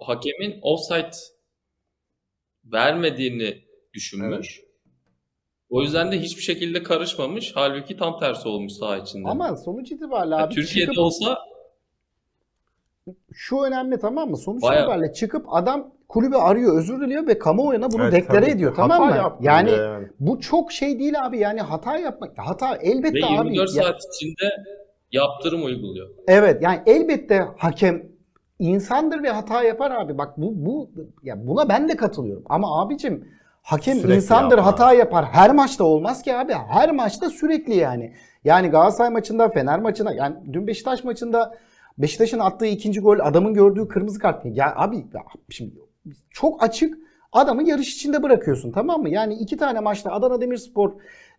[0.00, 1.10] Hakemin offside
[2.64, 3.64] vermediğini
[3.94, 4.60] düşünmüş.
[5.70, 7.52] O yüzden de hiçbir şekilde karışmamış.
[7.54, 9.28] Halbuki tam tersi olmuş saha içinde.
[9.28, 11.38] Ama sonuç itibariyle Ya abi Türkiye'de çıkıp, olsa
[13.32, 14.36] şu önemli tamam mı?
[14.36, 18.50] Sonuç Bayağı- itibariyle çıkıp adam kulübü arıyor, özür diliyor ve kamuoyuna bunu Evet, deklare tabii.
[18.50, 19.16] ediyor Hata tamam mı?
[19.16, 20.08] yaptım Yani yani.
[20.20, 22.32] bu çok şey değil abi yani hata yapmak.
[22.36, 23.48] Hata elbette ve abi.
[23.48, 24.50] 24 Ya- saat içinde
[25.12, 26.08] yaptırım uyguluyor.
[26.28, 28.02] Evet yani elbette hakem
[28.58, 30.18] insandır ve hata yapar abi.
[30.18, 30.90] Bak bu bu
[31.22, 32.44] ya buna ben de katılıyorum.
[32.48, 33.28] Ama abicim
[33.62, 34.72] hakem Sürekli insandır yapar.
[34.72, 35.24] hata yapar.
[35.24, 36.52] Her maçta olmaz ki abi.
[36.52, 38.12] Her maçta sürekli yani.
[38.44, 41.54] Yani Galatasaray maçında, Fener maçında yani dün Beşiktaş maçında
[41.98, 44.42] Beşiktaş'ın attığı ikinci gol adamın gördüğü kırmızı kart.
[44.44, 45.74] Ya abi ya şimdi
[46.30, 46.98] çok açık
[47.32, 49.08] adamı yarış içinde bırakıyorsun tamam mı?
[49.10, 50.92] Yani iki tane maçta Adana Demirspor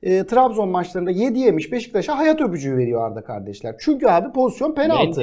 [0.04, 3.76] e, Trabzon maçlarında 7 yemiş Beşiktaş'a hayat öpücüğü veriyor Arda kardeşler.
[3.80, 5.22] Çünkü abi pozisyon penaltı.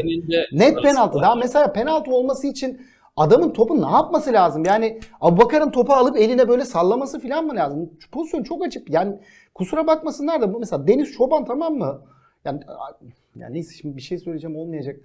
[0.53, 1.19] Net penaltı.
[1.23, 2.81] Daha mesela penaltı olması için
[3.17, 4.63] adamın topu ne yapması lazım?
[4.67, 7.91] Yani Abubakar'ın topu alıp eline böyle sallaması falan mı lazım?
[8.13, 8.91] Pozisyon çok açık.
[8.91, 9.19] Yani
[9.55, 12.01] kusura bakmasınlar da bu mesela Deniz Çoban tamam mı?
[12.45, 12.61] Yani,
[13.37, 14.97] yani neyse şimdi bir şey söyleyeceğim olmayacak.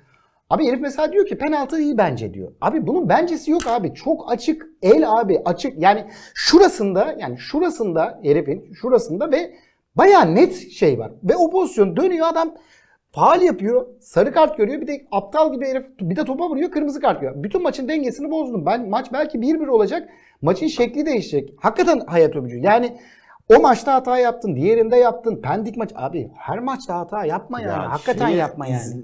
[0.50, 2.52] Abi herif mesela diyor ki penaltı iyi bence diyor.
[2.62, 3.94] Abi bunun bencesi yok abi.
[3.94, 5.82] Çok açık el abi açık.
[5.82, 9.54] Yani şurasında yani şurasında herifin şurasında ve
[9.96, 11.12] bayağı net şey var.
[11.24, 12.56] Ve o pozisyon dönüyor adam
[13.12, 13.88] faal yapıyor.
[14.00, 14.82] Sarı kart görüyor.
[14.82, 16.72] Bir de aptal gibi herif bir de topa vuruyor.
[16.72, 17.44] Kırmızı kart görüyor.
[17.44, 18.66] Bütün maçın dengesini bozdum.
[18.66, 20.10] Ben maç belki 1-1 olacak.
[20.42, 21.54] Maçın şekli değişecek.
[21.60, 22.58] Hakikaten hayat öpücü.
[22.58, 22.98] Yani
[23.58, 25.42] o maçta hata yaptın, diğerinde yaptın.
[25.42, 27.72] Pendik maç abi her maçta hata yapma yani.
[27.72, 29.04] Ya Hakikaten şeyi yapma yani.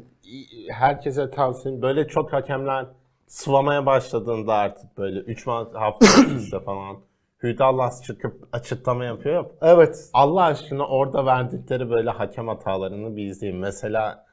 [0.70, 2.86] Herkese tavsiyem böyle çok hakemler
[3.28, 6.98] sıvamaya başladığında artık böyle 3 hafta üstte falan
[7.44, 9.52] Hüdallas çıkıp açıklama yapıyor ya.
[9.62, 10.10] Evet.
[10.14, 13.56] Allah aşkına orada verdikleri böyle hakem hatalarını bir izleyin.
[13.58, 14.26] Mesela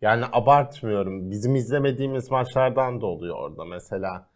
[0.00, 1.30] yani abartmıyorum.
[1.30, 4.26] Bizim izlemediğimiz maçlardan da oluyor orada mesela.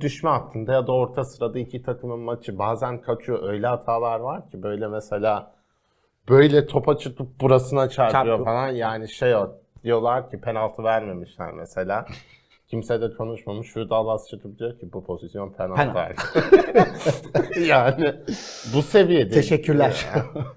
[0.00, 3.48] Düşme hattında ya da orta sırada iki takımın maçı bazen kaçıyor.
[3.48, 5.54] Öyle hatalar var ki böyle mesela
[6.28, 8.44] böyle topa çıkıp burasına çarpıyor Çarpıyor.
[8.44, 8.68] falan.
[8.68, 12.06] Yani şey o diyorlar ki penaltı vermemişler mesela.
[12.68, 13.68] Kimse de konuşmamış.
[13.68, 16.14] Şu Dallas çıkıp diyor ki bu pozisyon penaltı.
[17.60, 18.14] yani
[18.74, 19.30] bu seviyede.
[19.30, 20.06] Teşekkürler.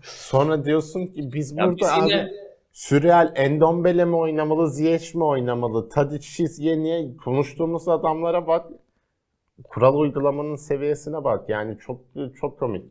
[0.02, 2.32] Sonra diyorsun ki biz Ya burada biz abi yine
[2.74, 8.66] Sürreal Endombele mi oynamalı, Ziyech mi oynamalı, Tadic, niye konuştuğumuz adamlara bak.
[9.64, 11.50] Kural uygulamanın seviyesine bak.
[11.50, 12.02] Yani çok
[12.42, 12.86] çok komik.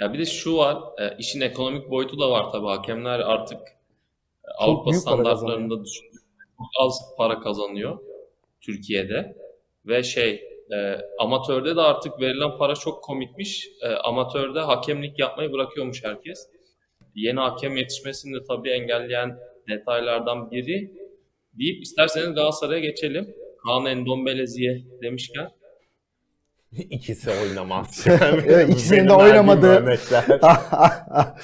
[0.00, 2.66] Ya bir de şu var, e, işin ekonomik boyutu da var tabii.
[2.66, 3.75] Hakemler artık
[4.58, 7.98] Avrupa standartlarında çok az para kazanıyor
[8.60, 9.36] Türkiye'de.
[9.86, 13.68] Ve şey, e, amatörde de artık verilen para çok komikmiş.
[13.82, 16.48] E, amatörde hakemlik yapmayı bırakıyormuş herkes.
[17.14, 20.90] Yeni hakem yetişmesini de tabii engelleyen detaylardan biri
[21.58, 23.34] deyip isterseniz Galatasaray'a geçelim.
[23.66, 25.50] Kaan Endombele Ziye demişken.
[26.90, 28.06] İkisi oynamaz.
[28.46, 29.98] Evet, ikisinin de oynamadığı-.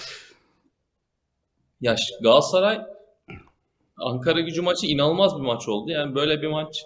[1.80, 2.80] Ya Galatasaray
[4.02, 5.90] Ankara Gücü maçı inanılmaz bir maç oldu.
[5.90, 6.82] Yani böyle bir maç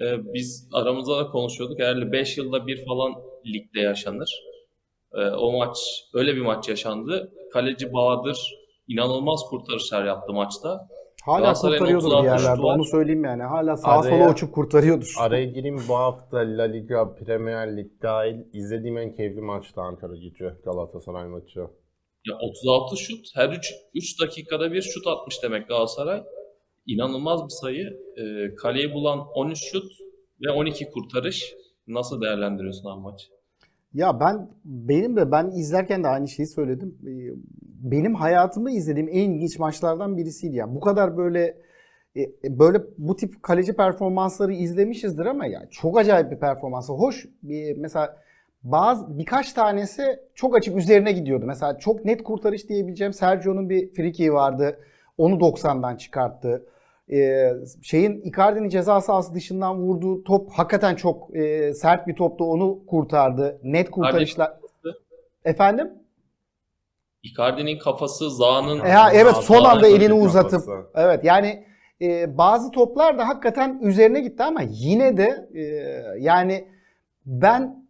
[0.00, 1.78] e, biz aramızda da konuşuyorduk.
[1.78, 3.14] Herhalde 5 yılda bir falan
[3.46, 4.42] ligde yaşanır.
[5.14, 5.78] E, o maç
[6.14, 7.32] öyle bir maç yaşandı.
[7.52, 8.54] Kaleci Bahadır
[8.88, 10.88] inanılmaz kurtarışlar yaptı maçta.
[11.24, 12.62] Hala kurtarıyordur bir 36 yerlerde.
[12.62, 13.42] Onu söyleyeyim yani.
[13.42, 15.14] Hala sağa Araya- sola uçup kurtarıyordur.
[15.18, 20.60] Araya gireyim bu hafta La Liga, Premier Lig dahil izlediğim en keyifli maçtı Ankara Gücü
[20.64, 21.60] Galatasaray maçı.
[22.28, 26.22] Ya 36 şut, her 3 3 dakikada bir şut atmış demek Galatasaray.
[26.86, 28.00] İnanılmaz bir sayı.
[28.16, 29.92] E, kaleyi bulan 13 şut
[30.42, 31.54] ve 12 kurtarış.
[31.86, 33.26] Nasıl değerlendiriyorsun abi maçı?
[33.94, 36.98] Ya ben benim de ben izlerken de aynı şeyi söyledim.
[37.06, 37.36] Ee,
[37.82, 40.74] Benim hayatımda izlediğim en ilginç maçlardan birisiydi ya.
[40.74, 41.56] Bu kadar böyle
[42.16, 46.92] e, böyle bu tip kaleci performansları izlemişizdir ama ya çok acayip bir performansı.
[46.92, 48.16] Hoş bir mesela
[48.62, 50.02] bazı birkaç tanesi
[50.34, 51.44] çok açık üzerine gidiyordu.
[51.46, 54.78] Mesela çok net kurtarış diyebileceğim Sergio'nun bir friki vardı.
[55.22, 56.66] Onu 90'dan çıkarttı.
[57.12, 62.44] Ee, şeyin Icardi'nin ceza sahası dışından vurduğu top hakikaten çok e, sert bir toptu.
[62.44, 63.60] Onu kurtardı.
[63.62, 64.52] Net kurtarışlar.
[65.44, 65.90] Efendim?
[67.22, 70.62] Icardi'nin kafası Zaha'nın E ha, evet son anda elini uzatıp
[70.94, 71.64] evet yani
[72.00, 75.62] e, bazı toplar da hakikaten üzerine gitti ama yine de e,
[76.18, 76.68] yani
[77.26, 77.86] ben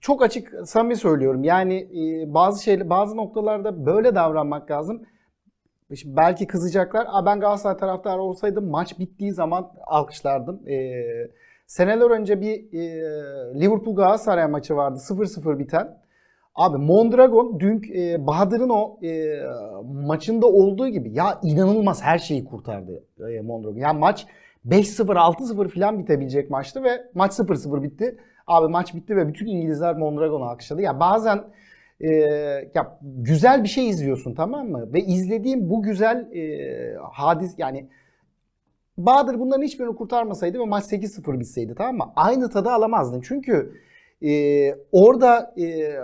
[0.00, 1.44] çok açık samimi söylüyorum.
[1.44, 5.02] Yani e, bazı şeyler bazı noktalarda böyle davranmak lazım.
[5.90, 7.06] Belki kızacaklar.
[7.08, 10.68] Aa, ben Galatasaray taraftarı olsaydım maç bittiği zaman alkışlardım.
[10.68, 11.04] E,
[11.66, 12.80] seneler önce bir e,
[13.60, 15.98] Liverpool Galatasaray maçı vardı 0-0 biten.
[16.54, 19.40] Abi Mondragon dün e, Bahadır'ın o e,
[19.84, 23.76] maçında olduğu gibi ya inanılmaz her şeyi kurtardı e, Mondragon.
[23.76, 24.26] Yani maç
[24.66, 28.18] 5-0 6-0 falan bitebilecek maçtı ve maç 0-0 bitti.
[28.46, 30.82] Abi maç bitti ve bütün İngilizler Mondragon'u alkışladı.
[30.82, 31.44] Ya bazen
[32.04, 32.10] e,
[32.74, 34.92] ya güzel bir şey izliyorsun tamam mı?
[34.92, 37.88] Ve izlediğim bu güzel e, hadis yani
[38.98, 42.12] Bahadır bunların hiçbirini kurtarmasaydı ve maç 8-0 bitseydi tamam mı?
[42.16, 43.20] Aynı tadı alamazdın.
[43.20, 43.80] Çünkü
[44.22, 44.30] e,
[44.92, 45.94] orada e,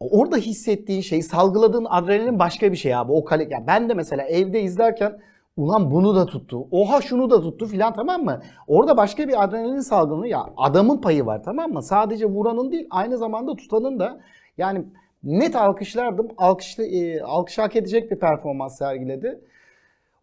[0.00, 3.12] orada hissettiğin şey, salgıladığın adrenalin başka bir şey abi.
[3.12, 5.18] O kale, ya ben de mesela evde izlerken
[5.56, 6.68] ulan bunu da tuttu.
[6.70, 8.42] Oha şunu da tuttu filan tamam mı?
[8.66, 10.38] Orada başka bir adrenalin salgılanıyor.
[10.38, 11.82] Ya adamın payı var tamam mı?
[11.82, 14.20] Sadece vuranın değil aynı zamanda tutanın da
[14.58, 14.84] yani
[15.22, 16.28] net alkışlardım.
[16.36, 19.40] Alkışlı, e, alkış hak edecek bir performans sergiledi.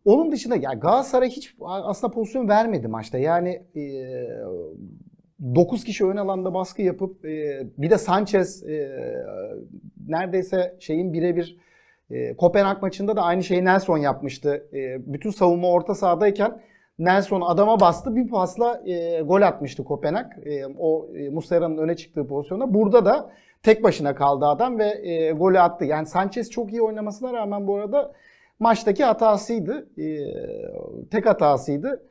[0.05, 3.17] Onun dışında ya Galatasaray hiç aslında pozisyon vermedi maçta.
[3.17, 3.81] Yani e,
[5.55, 9.05] 9 kişi ön alanda baskı yapıp e, bir de Sanchez e,
[10.07, 11.57] neredeyse şeyin birebir
[12.09, 14.67] e, Kopenhag maçında da aynı şeyi Nelson yapmıştı.
[14.73, 16.61] E, bütün savunma orta sahadayken
[16.99, 20.25] Nelson adama bastı bir pasla e, gol atmıştı Kopenhag.
[20.45, 22.73] E, o e, Muslera'nın öne çıktığı pozisyonda.
[22.73, 23.31] Burada da
[23.63, 25.85] tek başına kaldı adam ve e, golü attı.
[25.85, 28.13] Yani Sanchez çok iyi oynamasına rağmen bu arada
[28.59, 29.87] maçtaki hatasıydı.
[30.01, 30.05] E,
[31.11, 32.03] tek hatasıydı.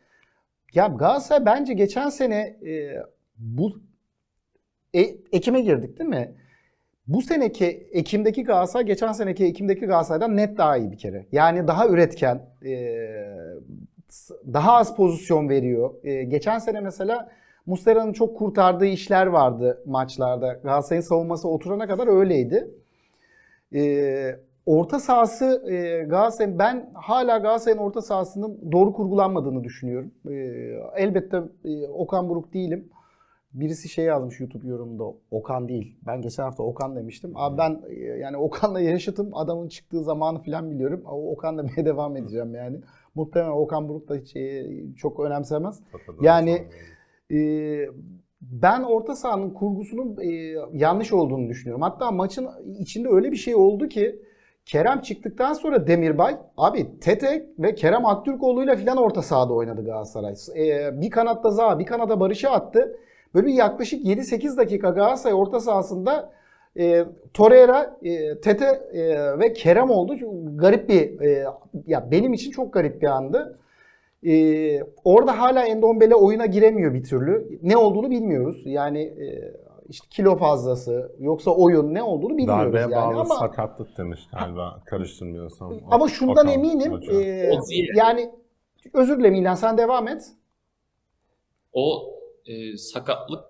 [0.75, 3.03] Ya Galatasaray bence geçen sene e,
[3.39, 3.73] bu
[4.95, 5.01] e,
[5.33, 6.35] Ekim'e girdik değil mi?
[7.07, 11.27] Bu seneki Ekim'deki Galatasaray geçen seneki Ekim'deki Galatasaray'dan net daha iyi bir kere.
[11.33, 12.73] Yani daha üretken, e,
[14.53, 15.95] daha az pozisyon veriyor.
[16.05, 17.29] E, geçen sene mesela
[17.67, 20.53] Muslera'nın çok kurtardığı işler vardı maçlarda.
[20.53, 22.71] Galatasaray'ın savunması oturana kadar öyleydi.
[23.75, 30.11] E, orta sahası e, Galatasaray'ın ben hala Galatasaray'ın orta sahasının doğru kurgulanmadığını düşünüyorum.
[30.31, 30.35] E,
[30.97, 32.89] elbette e, Okan Buruk değilim.
[33.53, 35.05] Birisi şey yazmış YouTube yorumunda.
[35.31, 35.97] Okan değil.
[36.07, 37.33] Ben geçen hafta Okan demiştim.
[37.35, 39.31] Abi ben e, yani Okan'la yaşıtım.
[39.33, 41.03] Adamın çıktığı zamanı falan biliyorum.
[41.07, 42.77] O Okan demeye devam edeceğim yani.
[43.15, 45.81] Muhtemelen Okan Buruk da hiç e, çok önemsemez.
[46.21, 46.65] Yani
[47.31, 47.39] e,
[48.41, 51.83] ben orta sahanın kurgusunun e, yanlış olduğunu düşünüyorum.
[51.83, 52.49] Hatta maçın
[52.79, 54.21] içinde öyle bir şey oldu ki
[54.67, 60.35] Kerem çıktıktan sonra Demirbay abi Tete ve Kerem Aktürkoğlu'yla filan orta sahada oynadı Galatasaray.
[60.57, 62.97] E, bir kanatta Zaha bir kanada Barış'ı attı.
[63.35, 66.33] Böyle bir yaklaşık 7-8 dakika Galatasaray orta sahasında
[66.79, 70.19] e, Torreira, e, Tete e, ve Kerem oldu.
[70.19, 71.47] Çok garip bir e,
[71.87, 73.59] ya benim için çok garip bir andı.
[74.27, 77.59] Ee, orada hala Endombele oyuna giremiyor bir türlü.
[77.63, 78.63] Ne olduğunu bilmiyoruz.
[78.65, 79.55] Yani e,
[79.89, 82.95] işte kilo fazlası yoksa oyun ne olduğunu bilmiyoruz Darbeye yani.
[82.95, 85.75] bağlı Ama sakatlık demiş galiba karıştırmıyorsam.
[85.91, 87.01] ama şundan Okan eminim.
[87.11, 87.17] E,
[87.97, 88.31] yani
[88.93, 90.23] özür dilerim İlhan sen devam et.
[91.73, 92.15] O
[92.47, 93.45] e, sakatlık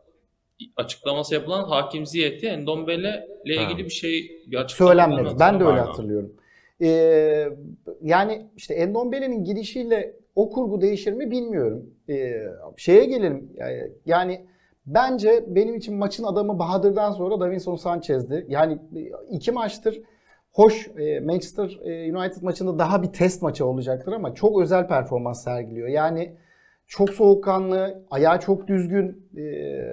[0.77, 3.63] açıklaması yapılan Hakim Ziyech'i Endombele ile Ha.
[3.63, 5.35] ilgili bir şey bir açıklama Söylenmedi.
[5.41, 5.87] Ben de öyle Aynen.
[5.87, 6.33] hatırlıyorum.
[6.83, 7.49] Ee,
[8.03, 11.91] yani işte Endombele'nin gidişiyle o kurgu değişir mi bilmiyorum.
[12.09, 12.43] Ee,
[12.77, 13.53] şeye gelelim.
[13.57, 14.47] Yani, yani
[14.87, 18.47] bence benim için maçın adamı Bahadır'dan sonra Davinson Sanchez'di.
[18.49, 18.79] Yani
[19.31, 20.01] iki maçtır
[20.53, 25.45] hoş e, Manchester e, United maçında daha bir test maçı olacaktır ama çok özel performans
[25.45, 25.89] sergiliyor.
[25.89, 26.37] Yani
[26.87, 29.29] çok soğukkanlı, ayağı çok düzgün.
[29.37, 29.85] Ee,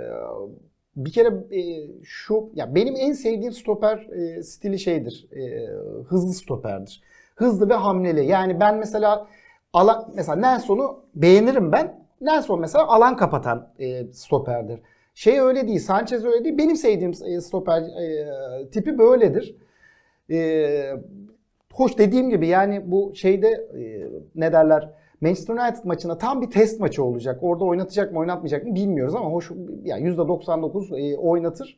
[0.96, 5.28] bir kere e, şu ya benim en sevdiğim stoper e, stili şeydir.
[5.32, 5.68] e,
[6.08, 7.02] hızlı stoperdir.
[7.36, 8.26] Hızlı ve hamleli.
[8.26, 9.28] Yani ben mesela
[9.74, 12.02] alan mesela Nelson'u beğenirim ben.
[12.22, 14.80] Nelson mesela alan kapatan e, stoperdir.
[15.16, 15.80] Şey öyle değil.
[15.80, 16.58] Sanchez öyle değil.
[16.58, 17.84] Benim sevdiğim stoper
[18.72, 19.56] tipi böyledir.
[21.74, 23.68] Hoş dediğim gibi yani bu şeyde
[24.36, 24.90] ne derler
[25.22, 27.40] Manchester United maçına tam bir test maçı olacak.
[27.42, 29.52] Orada oynatacak mı oynatmayacak mı bilmiyoruz ama hoş
[29.84, 31.78] yani %99 e, oynatır.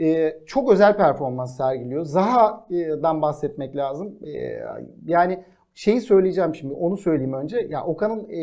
[0.00, 2.04] E, çok özel performans sergiliyor.
[2.04, 4.18] Zaha'dan bahsetmek lazım.
[4.22, 4.60] E,
[5.06, 7.66] yani şeyi söyleyeceğim şimdi onu söyleyeyim önce.
[7.70, 8.40] Ya Okan'ın e,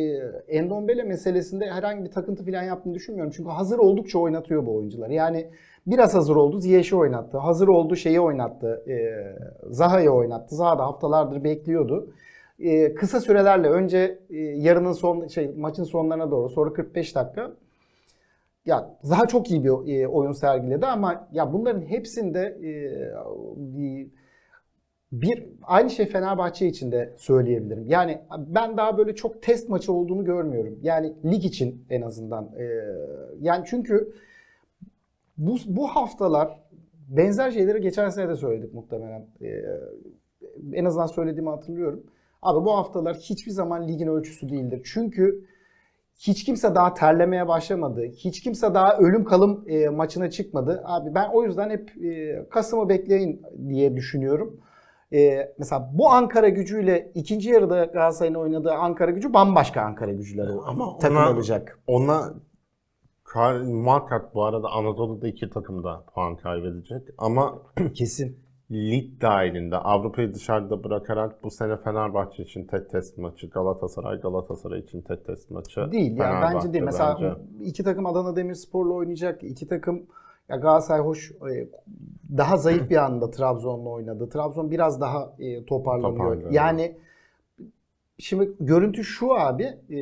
[0.48, 3.34] Endombele meselesinde herhangi bir takıntı falan yaptığını düşünmüyorum.
[3.36, 5.14] Çünkü hazır oldukça oynatıyor bu oyuncuları.
[5.14, 5.50] Yani
[5.88, 7.38] biraz hazır oldu Ziyech'i oynattı.
[7.38, 8.84] Hazır oldu şeyi oynattı.
[8.88, 8.96] E,
[9.70, 10.56] Zaha'yı oynattı.
[10.56, 12.10] Zaha da haftalardır bekliyordu.
[12.60, 17.52] E, kısa sürelerle önce e, yarının son şey maçın sonlarına doğru sonra 45 dakika
[18.66, 22.72] ya Zaha çok iyi bir e, oyun sergiledi ama ya bunların hepsinde e,
[25.12, 27.88] bir, aynı şey Fenerbahçe için de söyleyebilirim.
[27.88, 30.80] Yani ben daha böyle çok test maçı olduğunu görmüyorum.
[30.84, 32.50] Yani lig için en azından.
[33.42, 34.14] Yani çünkü
[35.38, 36.60] bu, bu haftalar
[37.10, 39.26] benzer şeyleri geçen sene de söyledik muhtemelen.
[40.74, 42.04] En azından söylediğimi hatırlıyorum.
[42.46, 44.82] Abi bu haftalar hiçbir zaman ligin ölçüsü değildir.
[44.94, 45.46] Çünkü
[46.18, 48.04] hiç kimse daha terlemeye başlamadı.
[48.04, 50.82] Hiç kimse daha ölüm kalım e, maçına çıkmadı.
[50.86, 54.60] Abi ben o yüzden hep e, Kasım'ı bekleyin diye düşünüyorum.
[55.14, 60.64] E, mesela bu Ankara gücüyle ikinci yarıda Galatasaray'ın oynadığı Ankara gücü bambaşka Ankara gücüler o-
[60.66, 61.80] Ama takım ona- olacak.
[61.88, 62.34] Ona
[63.24, 67.02] kar- muhakkak bu arada Anadolu'da iki takım da puan kaybedecek.
[67.18, 67.56] Ama
[67.94, 68.45] Kesin.
[68.72, 75.02] Lig dahilinde Avrupa'yı dışarıda bırakarak bu sene Fenerbahçe için tek test maçı, Galatasaray Galatasaray için
[75.02, 75.92] tek test maçı.
[75.92, 76.84] Değil yani bence değil.
[76.84, 77.36] Mesela bence.
[77.62, 79.44] iki takım Adana Demirspor'la oynayacak.
[79.44, 80.06] iki takım
[80.50, 81.68] ya Galatasaray hoş e,
[82.38, 84.30] daha zayıf bir anda Trabzon'la oynadı.
[84.30, 86.18] Trabzon biraz daha e, toparlanıyor.
[86.18, 86.52] Toparlanıyor.
[86.52, 86.98] Yani
[88.20, 89.64] şimdi görüntü şu abi.
[89.64, 90.00] e,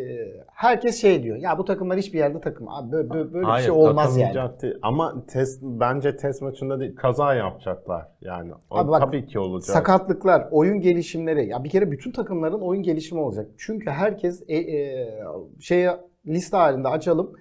[0.53, 1.37] herkes şey diyor.
[1.37, 2.69] Ya bu takımlar hiçbir yerde takım.
[2.69, 4.51] Abi böyle, böyle, böyle bir Hayır, şey olmaz yani.
[4.61, 4.75] değil.
[4.81, 8.51] Ama test bence test maçında değil, kaza yapacaklar yani.
[8.69, 9.75] O Abi bak, tabii ki olacak.
[9.75, 11.47] Sakatlıklar, oyun gelişimleri.
[11.47, 13.47] Ya bir kere bütün takımların oyun gelişimi olacak.
[13.57, 15.07] Çünkü herkes e, e,
[15.59, 15.97] şeye
[16.27, 17.33] liste halinde açalım.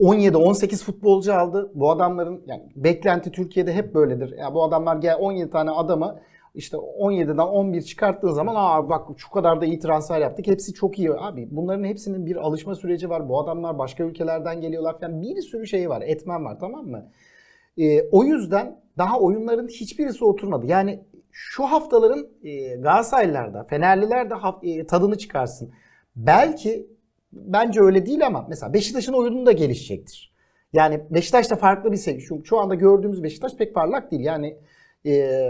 [0.00, 1.70] 17-18 futbolcu aldı.
[1.74, 4.38] Bu adamların yani beklenti Türkiye'de hep böyledir.
[4.38, 6.20] Ya bu adamlar gel 17 tane adamı
[6.54, 10.46] işte 17'den 11 çıkarttığın zaman aa bak şu kadar da iyi transfer yaptık.
[10.46, 11.12] Hepsi çok iyi.
[11.12, 13.28] Abi bunların hepsinin bir alışma süreci var.
[13.28, 15.22] Bu adamlar başka ülkelerden geliyorlar falan.
[15.22, 16.02] Bir sürü şey var.
[16.06, 17.10] Etmen var tamam mı?
[17.78, 20.66] Ee, o yüzden daha oyunların hiçbirisi oturmadı.
[20.66, 25.72] Yani şu haftaların e, Galatasaraylılar Fenerliler de e, tadını çıkarsın.
[26.16, 26.86] Belki
[27.32, 30.30] bence öyle değil ama mesela Beşiktaş'ın oyunu da gelişecektir.
[30.72, 32.20] Yani Beşiktaş da farklı bir seviye.
[32.20, 34.22] Şu, şu anda gördüğümüz Beşiktaş pek parlak değil.
[34.22, 34.56] Yani
[35.06, 35.46] e,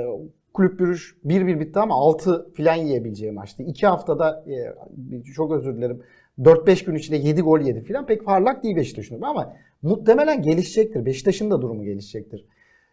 [0.55, 3.63] kulüp bürüş 1-1 bitti ama 6 filan yiyebileceği maçtı.
[3.63, 6.03] 2 haftada e, çok özür dilerim
[6.39, 11.07] 4-5 gün içinde 7 gol yedi filan pek parlak değil Beşiktaş'ın ama muhtemelen gelişecektir.
[11.07, 12.47] Beşiktaş'ın da durumu gelişecektir.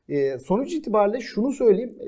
[0.10, 1.96] E, sonuç itibariyle şunu söyleyeyim.
[2.00, 2.08] E,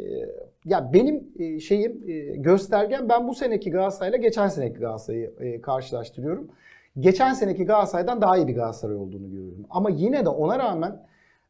[0.65, 1.27] ya benim
[1.59, 6.47] şeyim e, göstergem ben bu seneki Galatasaray'la geçen seneki Galatasaray'ı e, karşılaştırıyorum.
[6.99, 9.65] Geçen seneki Galatasaray'dan daha iyi bir Galatasaray olduğunu görüyorum.
[9.69, 11.05] Ama yine de ona rağmen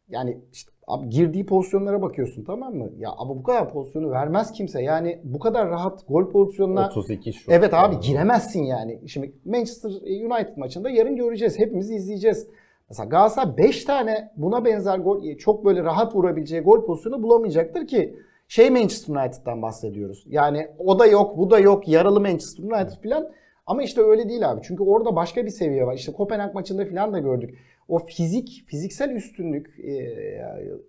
[0.10, 2.90] yani işte abi girdiği pozisyonlara bakıyorsun tamam mı?
[2.98, 4.82] Ya ama bu kadar pozisyonu vermez kimse.
[4.82, 7.50] Yani bu kadar rahat gol pozisyonuna 32 şut.
[7.50, 9.00] Evet abi giremezsin yani.
[9.08, 11.60] Şimdi Manchester United maçında yarın göreceğiz.
[11.60, 12.48] Hepimiz izleyeceğiz.
[12.90, 18.16] Mesela Galatasaray 5 tane buna benzer gol çok böyle rahat vurabileceği gol pozisyonu bulamayacaktır ki
[18.48, 20.24] şey Manchester United'dan bahsediyoruz.
[20.28, 23.30] Yani o da yok, bu da yok, yaralı Manchester United falan.
[23.68, 24.62] Ama işte öyle değil abi.
[24.64, 25.94] Çünkü orada başka bir seviye var.
[25.94, 27.58] İşte Kopenhag maçında falan da gördük.
[27.90, 30.42] O fizik, fiziksel üstünlük, e,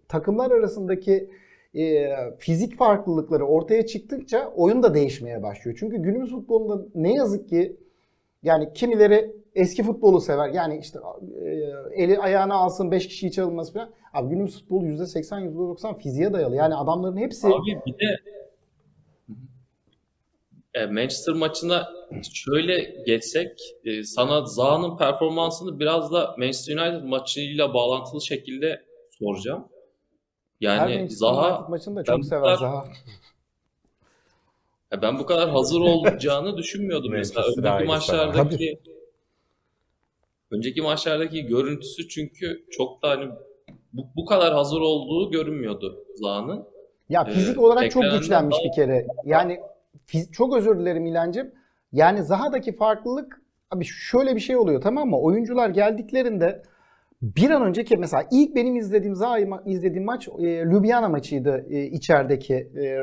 [0.08, 1.30] takımlar arasındaki
[1.74, 2.08] e,
[2.38, 5.76] fizik farklılıkları ortaya çıktıkça oyun da değişmeye başlıyor.
[5.80, 7.76] Çünkü günümüz futbolunda ne yazık ki
[8.42, 10.48] yani kimileri eski futbolu sever.
[10.48, 10.98] Yani işte
[11.44, 13.90] e, eli ayağına alsın 5 kişiyi çalınması falan.
[14.12, 16.56] Abi günümüz futbolu %80 %90 fiziğe dayalı.
[16.56, 18.20] Yani adamların hepsi Abi bir de
[20.74, 21.99] e, Manchester maçına
[22.33, 28.85] şöyle geçsek e, sana Zaha'nın performansını biraz da Manchester United maçıyla bağlantılı şekilde
[29.18, 29.64] soracağım.
[30.62, 32.85] her Yani Manchester Zaha United maçını da ben çok bu sever kadar- Zaha.
[34.92, 37.46] Ya ben bu kadar hazır olacağını düşünmüyordum mesela.
[37.46, 38.81] Önceki maçlardaki
[40.51, 43.31] önceki maçlardaki görüntüsü çünkü çok da hani
[43.92, 46.64] bu, bu kadar hazır olduğu görünmüyordu Zaha'nın.
[47.09, 49.07] Ya Ee, fizik olarak çok güçlenmiş daha- bir kere.
[49.25, 49.61] Yani
[50.07, 51.53] fiz- çok özür dilerim İlhancığım.
[51.92, 55.20] Yani Zaha'daki farklılık abi şöyle bir şey oluyor tamam mı?
[55.20, 56.62] Oyuncular geldiklerinde
[57.22, 62.55] bir an önceki mesela ilk benim izlediğim Zaha'yı izlediğim maç e, Ljubljana maçıydı e, içerideki
[62.55, 62.96] e,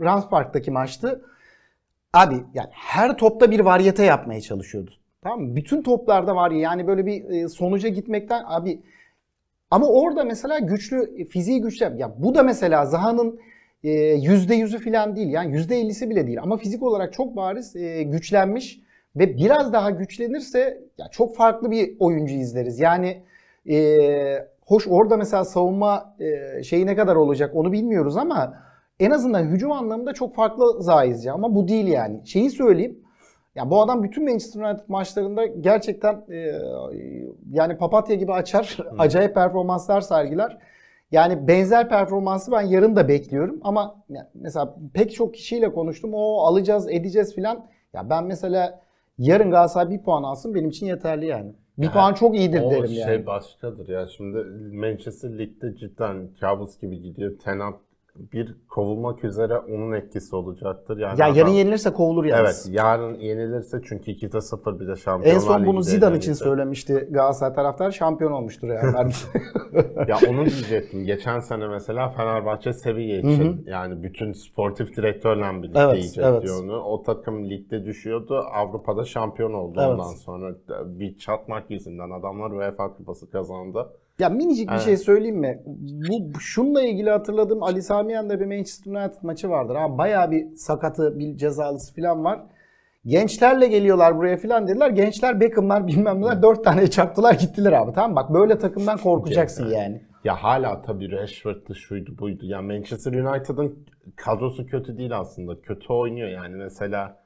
[0.00, 1.24] Rams Park'taki maçtı.
[2.12, 4.90] Abi yani her topta bir varyete yapmaya çalışıyordu.
[5.22, 5.56] Tamam mı?
[5.56, 8.82] Bütün toplarda var ya yani böyle bir e, sonuca gitmekten abi
[9.70, 11.84] ama orada mesela güçlü fiziği güçlü.
[11.96, 13.40] Ya bu da mesela Zaha'nın
[13.84, 15.28] e, yüzde yüzü falan değil.
[15.28, 16.38] Yani yüzde ellisi bile değil.
[16.42, 18.80] Ama fizik olarak çok bariz e, güçlenmiş
[19.16, 22.80] ve biraz daha güçlenirse ya çok farklı bir oyuncu izleriz.
[22.80, 23.22] Yani
[23.70, 28.54] e, hoş orada mesela savunma e, şeyi ne kadar olacak onu bilmiyoruz ama
[29.00, 31.26] en azından hücum anlamında çok farklı izleyeceğiz.
[31.26, 32.26] Ama bu değil yani.
[32.26, 32.98] Şeyi söyleyeyim.
[33.54, 36.58] Ya bu adam bütün Manchester United maçlarında gerçekten e,
[37.52, 38.76] yani papatya gibi açar.
[38.98, 40.58] Acayip performanslar sergiler.
[41.14, 46.10] Yani benzer performansı ben yarın da bekliyorum ama mesela pek çok kişiyle konuştum.
[46.14, 47.66] O alacağız, edeceğiz filan.
[47.92, 48.80] Ya ben mesela
[49.18, 51.54] yarın Galatasaray bir puan alsın benim için yeterli yani.
[51.78, 53.26] Bir Ya, puan çok iyidir O derim şey yani.
[53.26, 54.06] başkadır ya.
[54.06, 54.38] Şimdi
[54.76, 57.38] Manchester Lig'de cidden kabus gibi gidiyor.
[57.38, 57.74] Tenat
[58.16, 60.98] bir kovulmak üzere onun etkisi olacaktır.
[60.98, 62.68] Yani Ya yarın adam- yenilirse kovulur Evet, yalnız.
[62.68, 67.54] yarın yenilirse çünkü 2'de 0 bir de Şampiyonlar En son bunu Zidane için söylemişti Galatasaray
[67.54, 67.90] taraftar.
[67.90, 69.10] Şampiyon olmuştur yani.
[70.08, 71.04] Ya onu diyecektim.
[71.04, 76.42] Geçen sene mesela Fenerbahçe seviye için yani bütün sportif direktörle birlikte Evet, yiyecek evet.
[76.42, 76.78] diyor onu.
[76.80, 78.44] O takım ligde düşüyordu.
[78.54, 79.90] Avrupa'da şampiyon oldu Evet.
[79.92, 80.54] ondan sonra.
[80.86, 83.86] Bir çatmak yüzünden adamlar UEFA kupası kazandı.
[84.18, 84.82] Ya minicik bir Evet.
[84.84, 85.62] şey söyleyeyim mi?
[86.34, 89.74] Bu şunla ilgili hatırladığım Ali Sami Yen'de bir Manchester United maçı vardır.
[89.74, 92.40] Abi bayağı bir sakatı, bir cezalısı falan var.
[93.06, 94.90] Gençlerle geliyorlar buraya falan dediler.
[94.90, 97.92] Gençler Beckham'lar bilmem neler dört tane çaktılar gittiler abi.
[97.92, 98.16] Tamam mı?
[98.16, 100.02] bak böyle takımdan korkacaksın yani.
[100.24, 102.46] Ya hala tabii Rashford'dı şuydu buydu.
[102.46, 103.78] Ya Manchester United'ın
[104.16, 105.60] kadrosu kötü değil aslında.
[105.60, 107.23] Kötü oynuyor yani mesela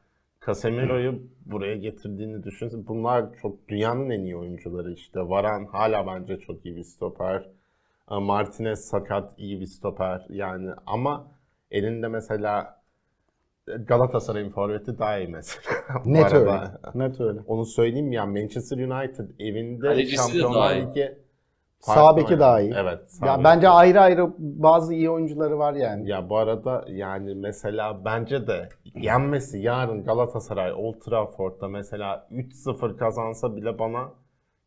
[0.48, 2.86] Casemiro'yu buraya getirdiğini düşünsün.
[2.86, 5.20] Bunlar çok dünyanın en iyi oyuncuları işte.
[5.20, 7.48] Varan hala bence çok iyi bir stoper.
[8.10, 11.26] E, Martinez sakat iyi bir stoper yani ama
[11.70, 12.80] elinde mesela
[13.66, 15.64] Galatasaray'ın forveti daha iyi mesela.
[16.04, 16.60] Net öyle.
[16.94, 17.40] Net öyle.
[17.46, 20.76] Onu söyleyeyim ya Manchester United evinde Kalecisi Şampiyonlar.
[20.76, 21.18] Ligi
[21.80, 22.40] Sağ farklı beki oynadı.
[22.40, 22.72] daha iyi.
[22.76, 23.10] Evet.
[23.10, 23.44] sağ Ya beki.
[23.44, 26.08] bence ayrı ayrı bazı iyi oyuncuları var yani.
[26.10, 33.56] Ya bu arada yani mesela bence de yenmesi yarın Galatasaray Old Trafford'da mesela 3-0 kazansa
[33.56, 34.12] bile bana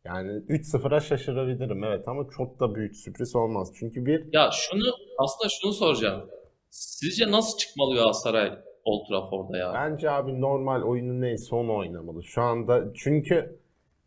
[0.06, 3.72] yani 3-0'a şaşırabilirim evet ama çok da büyük sürpriz olmaz.
[3.80, 4.84] Çünkü bir Ya şunu
[5.18, 6.22] aslında şunu soracağım.
[6.70, 8.51] Sizce nasıl çıkmalı Galatasaray
[8.86, 9.74] Old Trafford'a ya?
[9.74, 12.24] bence abi normal oyunu neyse onu oynamalı.
[12.24, 13.61] Şu anda çünkü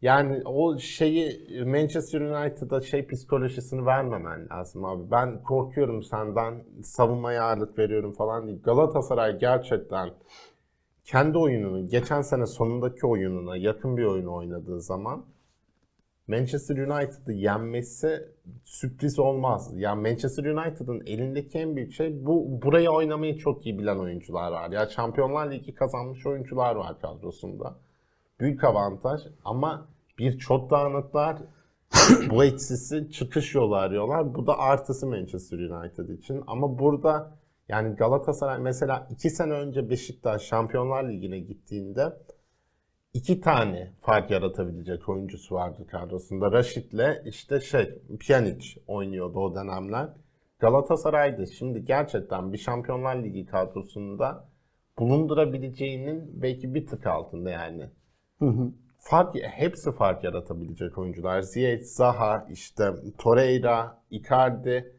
[0.05, 5.11] Yani o şeyi Manchester United'a şey psikolojisini vermemen lazım abi.
[5.11, 8.63] Ben korkuyorum senden, savunmaya ağırlık veriyorum falan değil.
[8.63, 10.11] Galatasaray gerçekten
[11.05, 15.25] kendi oyununu, geçen sene sonundaki oyununa yakın bir oyun oynadığı zaman
[16.29, 18.29] Manchester United'ı yenmesi
[18.65, 19.73] sürpriz olmaz.
[19.75, 24.71] Yani Manchester United'ın elindeki en büyük şey bu burayı oynamayı çok iyi bilen oyuncular var.
[24.71, 27.77] Ya Şampiyonlar Ligi kazanmış oyuncular var kadrosunda.
[28.41, 31.39] Büyük avantaj ama bir çok dağınıklar
[32.31, 34.35] bu eksisi çıkış yolu arıyorlar.
[34.35, 36.43] Bu da artısı Manchester United için.
[36.47, 37.39] Ama burada
[37.69, 42.13] yani Galatasaray mesela iki sene önce Beşiktaş Şampiyonlar Ligi'ne gittiğinde
[43.15, 46.53] iki tane fark yaratabilecek oyuncusu vardı kadrosunda.
[46.53, 50.09] Raşit'le işte şey Pjanic oynuyordu o dönemler.
[50.59, 54.49] Galatasaray'da şimdi gerçekten bir Şampiyonlar Ligi kadrosunda
[54.99, 57.91] bulundurabileceğinin belki bir tık altında yani.
[58.39, 58.73] Hı hı.
[59.07, 61.43] Fark, hepsi fark yaratabilecek oyuncular.
[61.43, 64.97] Ziyech, Zaha, işte Torreira, Icardi,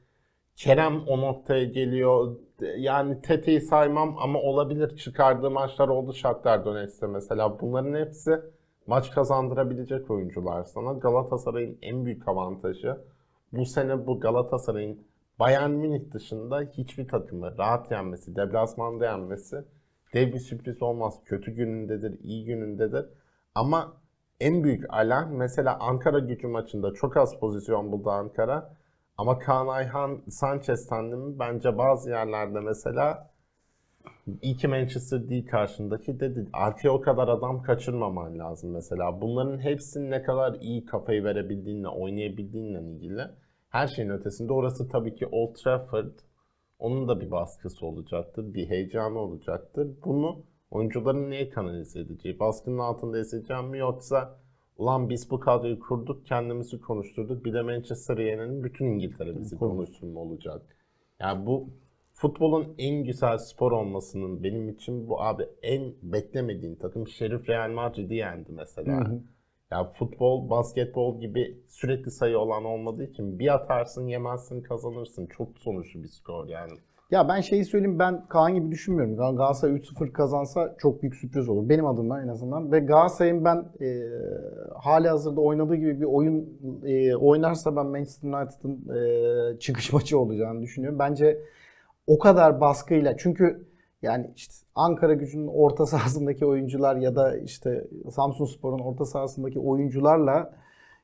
[0.55, 2.35] Kerem o noktaya geliyor.
[2.77, 4.97] Yani Tete'yi saymam ama olabilir.
[4.97, 7.59] Çıkardığı maçlar oldu Shakhtar Donetsk'te mesela.
[7.59, 8.41] Bunların hepsi
[8.87, 10.93] maç kazandırabilecek oyuncular sana.
[10.93, 12.97] Galatasaray'ın en büyük avantajı
[13.53, 14.99] bu sene bu Galatasaray'ın
[15.39, 19.65] Bayern Münih dışında hiçbir takımı rahat yenmesi, deplasmanda yenmesi
[20.13, 21.19] dev bir sürpriz olmaz.
[21.25, 23.05] Kötü günündedir, iyi günündedir.
[23.55, 23.93] Ama
[24.39, 28.75] en büyük alarm mesela Ankara gücü maçında çok az pozisyon buldu Ankara.
[29.17, 33.31] Ama Kaan Ayhan Sanchez tandemi bence bazı yerlerde mesela
[34.41, 36.49] iyi Manchester değil karşındaki dedi.
[36.53, 39.21] Arkaya o kadar adam kaçırmaman lazım mesela.
[39.21, 43.21] Bunların hepsinin ne kadar iyi kafayı verebildiğinle, oynayabildiğinle ilgili.
[43.69, 46.11] Her şeyin ötesinde orası tabii ki Old Trafford.
[46.79, 49.87] Onun da bir baskısı olacaktır, bir heyecanı olacaktır.
[50.05, 50.43] Bunu
[50.75, 54.39] oyuncuların neye kanalize edeceği, baskının altında ezeceğim mi yoksa
[54.77, 60.09] ulan biz bu kadroyu kurduk, kendimizi konuşturduk, bir de Manchester'ı yenelim, bütün İngiltere bizi konuşsun
[60.09, 60.61] mu olacak?
[61.19, 61.69] Yani bu
[62.13, 68.15] futbolun en güzel spor olmasının benim için bu abi en beklemediğin takım Şerif Real Madrid'i
[68.15, 69.11] yendi mesela.
[69.71, 75.25] Ya futbol, basketbol gibi sürekli sayı olan olmadığı için bir atarsın, yemezsin, kazanırsın.
[75.25, 76.73] Çok sonuçlu bir skor yani.
[77.11, 79.15] Ya ben şeyi söyleyeyim ben Kaan gibi düşünmüyorum.
[79.15, 81.69] Gal- Galatasaray 3-0 kazansa çok büyük sürpriz olur.
[81.69, 82.71] Benim adımdan en azından.
[82.71, 84.09] Ve Galatasaray'ın ben e,
[84.79, 86.49] hali hazırda oynadığı gibi bir oyun
[86.85, 88.95] e, oynarsa ben Manchester United'ın
[89.55, 90.99] e, çıkış maçı olacağını düşünüyorum.
[90.99, 91.41] Bence
[92.07, 93.65] o kadar baskıyla çünkü
[94.01, 100.53] yani işte Ankara gücünün orta sahasındaki oyuncular ya da işte Samsun Spor'un orta sahasındaki oyuncularla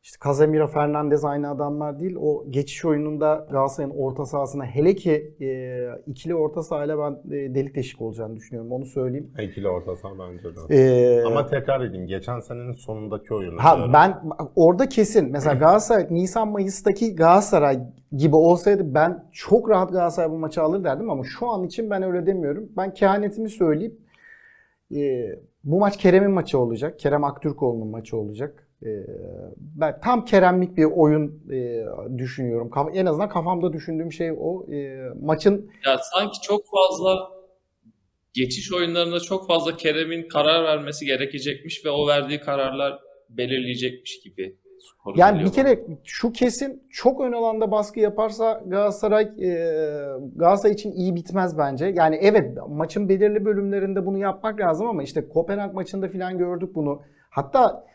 [0.04, 2.16] işte Casemiro, Fernandez aynı adamlar değil.
[2.22, 7.76] O geçiş oyununda Galatasaray'ın orta sahasına hele ki e, ikili orta sahayla ben e, delik
[7.76, 8.72] deşik olacağını düşünüyorum.
[8.72, 9.32] Onu söyleyeyim.
[9.40, 10.76] İkili orta saha bence de.
[10.76, 12.08] E, Ama tekrar edeyim.
[12.08, 13.64] Geçen senenin sonundaki oyunu.
[13.64, 13.94] Ha diyorum.
[13.94, 14.22] ben
[14.56, 17.80] orada kesin mesela Galatasaray Nisan Mayıs'taki Galatasaray
[18.18, 22.04] gibi olsaydı ben çok rahat Galatasaray bu maçı alır derdim ama şu an için ben
[22.04, 22.70] öyle demiyorum.
[22.78, 24.00] Ben kehanetimi söyleyip
[24.96, 25.30] e,
[25.64, 27.00] bu maç Kerem'in maçı olacak.
[27.00, 28.68] Kerem Aktürkoğlu'nun maçı olacak.
[28.86, 28.90] E,
[29.58, 31.86] ben tam Keremlik bir oyun e,
[32.18, 32.72] düşünüyorum.
[32.94, 34.72] En azından kafamda düşündüğüm şey o.
[34.72, 37.32] E, maçın Ya sanki çok fazla
[38.34, 44.58] geçiş oyunlarında çok fazla Kerem'in karar vermesi gerekecekmiş ve o verdiği kararlar belirleyecekmiş gibi
[45.16, 49.52] Yani bir kere şu kesin çok ön alanda baskı yaparsa Galatasaray e,
[50.36, 51.86] Galatasaray için iyi bitmez bence.
[51.86, 57.02] Yani evet maçın belirli bölümlerinde bunu yapmak lazım ama işte Kopenhag maçında falan gördük bunu.
[57.30, 57.86] Hatta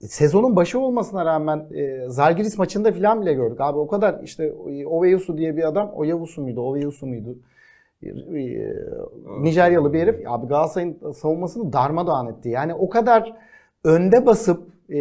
[0.00, 3.60] sezonun başı olmasına rağmen e, Zalgiris maçında falan bile gördük.
[3.60, 4.52] Abi o kadar işte
[4.86, 7.38] Oveyusu diye bir adam, Oyavusu muydu, Oveyusu muydu?
[8.02, 8.74] E, e,
[9.40, 10.16] Nijeryalı bir herif.
[10.26, 12.48] Abi Galatasaray'ın savunmasını darmadağın etti.
[12.48, 13.32] Yani o kadar
[13.84, 14.98] önde basıp e,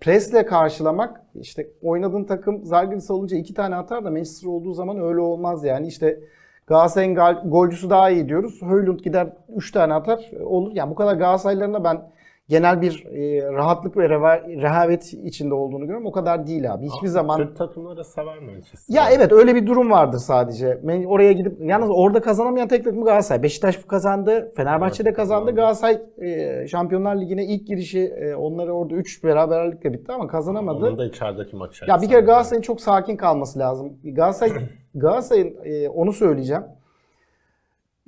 [0.00, 5.20] presle karşılamak işte oynadığın takım Zalgiris olunca iki tane atar da Manchester olduğu zaman öyle
[5.20, 6.20] olmaz yani işte
[6.66, 8.62] Galatasaray'ın gal- golcüsü daha iyi diyoruz.
[8.62, 10.72] Höylund gider 3 tane atar olur.
[10.74, 12.02] Yani bu kadar Galatasaraylılarına ben
[12.48, 16.06] genel bir e, rahatlık ve reva- rehavet içinde olduğunu görüyorum.
[16.06, 16.86] O kadar değil abi.
[16.86, 18.94] Hiçbir zaman Türk takımları sever Manchester.
[18.94, 20.80] ya evet öyle bir durum vardır sadece.
[20.82, 23.42] Ben oraya gidip yalnız orada kazanamayan tek takım Galatasaray.
[23.42, 25.50] Beşiktaş kazandı, Fenerbahçe de kazandı.
[25.54, 30.86] Galatasaray e, Şampiyonlar Ligi'ne ilk girişi e, onları orada 3 beraberlikle bitti ama kazanamadı.
[30.86, 31.84] Onun da içerideki maçı.
[31.88, 33.92] Ya bir kere Galatasaray'ın çok sakin kalması lazım.
[34.04, 34.52] Galatasaray
[34.94, 36.62] Galatasaray'ın e, onu söyleyeceğim.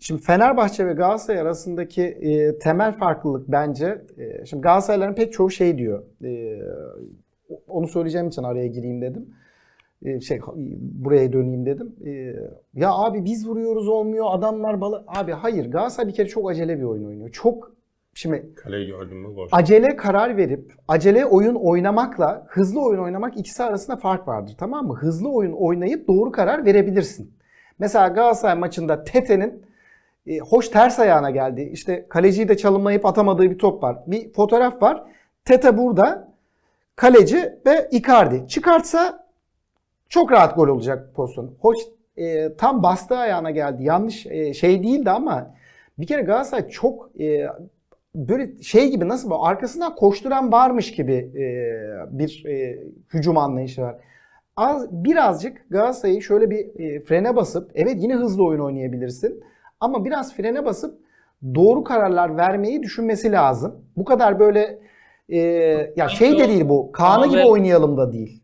[0.01, 5.78] Şimdi Fenerbahçe ve Galatasaray arasındaki e, temel farklılık bence e, şimdi Galatasarayların pek çoğu şey
[5.78, 6.03] diyor.
[6.24, 6.61] E,
[7.68, 9.26] onu söyleyeceğim için araya gireyim dedim.
[10.03, 10.40] E, şey
[10.80, 11.97] buraya döneyim dedim.
[12.07, 12.11] E,
[12.74, 15.05] ya abi biz vuruyoruz olmuyor adamlar balı.
[15.07, 17.30] Abi hayır Galatasaray bir kere çok acele bir oyun oynuyor.
[17.30, 17.76] Çok
[18.14, 19.36] Şimdi Kaleyi gördün mü?
[19.36, 19.49] Boş.
[19.53, 24.94] acele karar verip acele oyun oynamakla hızlı oyun oynamak ikisi arasında fark vardır tamam mı?
[24.94, 27.34] Hızlı oyun oynayıp doğru karar verebilirsin.
[27.78, 29.62] Mesela Galatasaray maçında Tete'nin
[30.27, 31.70] e, hoş ters ayağına geldi.
[31.72, 33.99] İşte kaleciyi de çalımlayıp atamadığı bir top var.
[34.07, 35.03] Bir fotoğraf var.
[35.45, 36.33] Tete burada.
[36.97, 38.49] Kaleci ve Icardi.
[38.49, 39.27] Çıkartsa
[40.09, 41.55] çok rahat gol olacak pozisyon.
[41.61, 41.79] Hoş
[42.16, 43.85] e, tam bastığı ayağına geldi.
[43.85, 45.55] Yanlış e, şey değildi ama
[45.99, 47.47] bir kere Galatasaray çok e,
[48.14, 51.49] böyle şey gibi nasıl bu arkasından koşturan varmış gibi e,
[52.18, 52.79] bir e,
[53.14, 53.97] hücum anlayışı var.
[54.57, 59.45] Az, birazcık Galatasaray'ı şöyle bir e, frene basıp evet yine hızlı oyun oynayabilirsin
[59.81, 60.99] ama biraz frene basıp
[61.55, 63.85] doğru kararlar vermeyi düşünmesi lazım.
[63.97, 64.79] Bu kadar böyle
[65.29, 65.39] e,
[65.97, 66.93] ya şey de değil bu.
[66.93, 68.43] Kaan'ı gibi oynayalım da değil.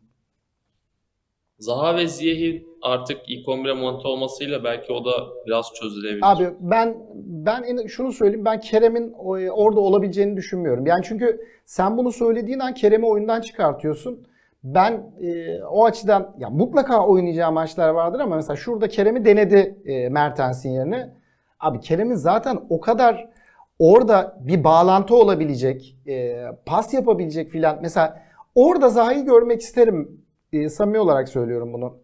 [1.59, 5.11] Zaha ve Ziyech'in artık ilk 11'e monte olmasıyla belki o da
[5.47, 6.21] biraz çözülebilir.
[6.23, 10.87] Abi ben ben en- şunu söyleyeyim ben Kerem'in o- orada olabileceğini düşünmüyorum.
[10.87, 14.27] Yani çünkü sen bunu söylediğin an Kerem'i oyundan çıkartıyorsun.
[14.65, 20.09] Ben e, o açıdan ya mutlaka oynayacağı maçlar vardır ama mesela şurada Kerem'i denedi e,
[20.09, 21.22] Mertens'in yerine.
[21.63, 23.29] Abi Kerem'in zaten o kadar
[23.79, 27.79] orada bir bağlantı olabilecek, e, pas yapabilecek filan.
[27.83, 28.23] Mesela
[28.55, 30.21] orada Zaha'yı görmek isterim.
[30.53, 31.97] E, samimi olarak söylüyorum bunu.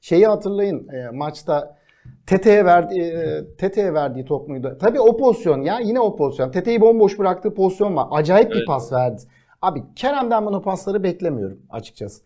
[0.00, 1.76] Şeyi hatırlayın e, maçta
[2.26, 4.78] Tete'ye verdi e, Tete'ye verdiği top muydu?
[4.80, 6.50] Tabii o pozisyon ya yine o pozisyon.
[6.50, 8.06] Tete'yi bomboş bıraktığı pozisyon var.
[8.10, 8.66] Acayip bir Evet.
[8.66, 9.22] pas verdi.
[9.62, 12.22] Abi Kerem'den ben o pasları beklemiyorum açıkçası.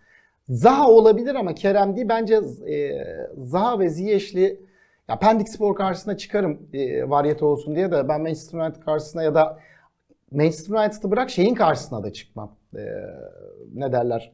[0.49, 2.09] Zaha olabilir ama Kerem değil.
[2.09, 2.34] Bence
[2.68, 2.91] e,
[3.36, 4.61] Zaha ve Ziyech'li
[5.09, 9.34] ya Pendik Spor karşısına çıkarım e, varyete olsun diye de ben Manchester United karşısına ya
[9.34, 9.59] da
[10.32, 12.56] Manchester United'ı bırak şeyin karşısına da çıkmam.
[12.74, 12.82] E,
[13.74, 14.32] ne derler?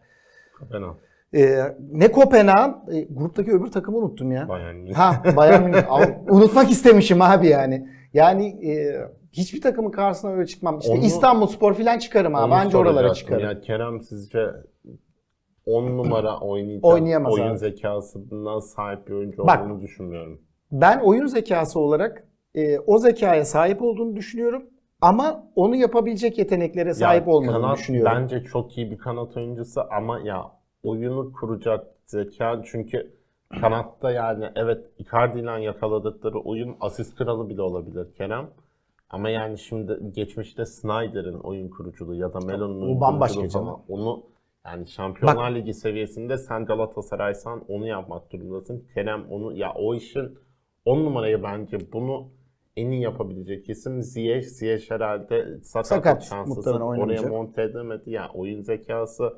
[0.72, 0.95] Fena.
[1.35, 1.62] E,
[1.93, 4.49] ne Kopenhag, e, gruptaki öbür takımı unuttum ya.
[4.49, 4.95] Bayern Münih.
[4.95, 5.83] Ha Bayern Münih.
[6.33, 7.89] Unutmak istemişim abi yani.
[8.14, 8.95] Yani e,
[9.33, 10.79] hiçbir takımın karşısına öyle çıkmam.
[10.79, 12.55] İşte Onu- İstanbul Spor filan çıkarım abi.
[12.55, 13.43] Anca oralara çıkarım.
[13.45, 14.51] Ya Kerem sizce
[15.66, 16.85] 10 numara oynayacak
[17.33, 17.59] oyun abi.
[17.59, 19.62] zekasına sahip bir oyuncu Bak.
[19.62, 20.41] olduğunu düşünmüyorum.
[20.75, 24.62] Ben oyun zekası olarak e, o zekaya sahip olduğunu düşünüyorum.
[25.01, 28.12] Ama onu yapabilecek yeteneklere sahip Ya olmadığını kanat düşünüyorum.
[28.14, 30.51] Bence çok iyi bir kanat oyuncusu ama ya
[30.83, 33.14] oyunu kuracak zeka çünkü
[33.61, 38.51] kanatta yani evet Icardi ile yakaladıkları oyun asist kralı bile olabilir Kerem.
[39.11, 44.22] Ama yani şimdi geçmişte Snyder'in oyun kuruculuğu ya da Melo'nun oyun bambaşka falan onu
[44.66, 48.87] yani Şampiyonlar Ligi seviyesinde sen Galatasaray'san onu yapmak durumundasın.
[48.95, 50.39] Kerem onu ya o işin
[50.85, 52.28] 10 numarayı bence bunu
[52.76, 54.47] en iyi yapabilecek isim Ziyech.
[54.47, 55.87] Ziyech herhalde sakat,
[56.24, 58.11] Sakat, muhtemelen Oraya monte edemedi.
[58.11, 59.32] Ya oyun zekası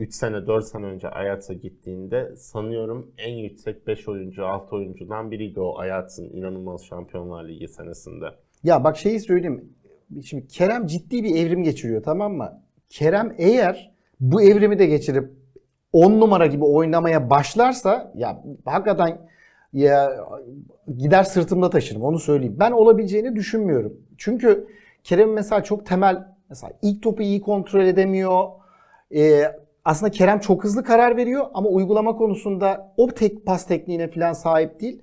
[0.00, 5.60] 3 sene 4 sene önce Ajax'a gittiğinde sanıyorum en yüksek 5 oyuncu 6 oyuncudan biriydi
[5.60, 8.26] o Ajax'ın inanılmaz Şampiyonlar Ligi senesinde.
[8.64, 9.74] Ya bak şeyi söyleyeyim.
[10.24, 12.62] Şimdi Kerem ciddi bir evrim geçiriyor tamam mı?
[12.88, 15.30] Kerem eğer bu evrimi de geçirip
[15.92, 19.18] 10 numara gibi oynamaya başlarsa ya hakikaten
[19.74, 20.26] ya
[20.98, 22.56] gider sırtımda taşırım onu söyleyeyim.
[22.60, 23.96] Ben olabileceğini düşünmüyorum.
[24.18, 24.66] Çünkü
[25.04, 28.48] Kerem mesela çok temel mesela ilk topu iyi kontrol edemiyor.
[29.14, 29.44] Ee,
[29.84, 34.80] aslında Kerem çok hızlı karar veriyor ama uygulama konusunda o tek pas tekniğine falan sahip
[34.80, 35.02] değil.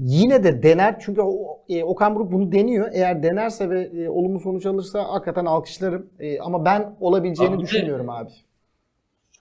[0.00, 2.88] Yine de dener çünkü o, e, Okan Buruk bunu deniyor.
[2.92, 6.10] Eğer denerse ve e, olumlu sonuç alırsa hakikaten alkışlarım.
[6.18, 8.30] E, ama ben olabileceğini Abi düşünmüyorum abi.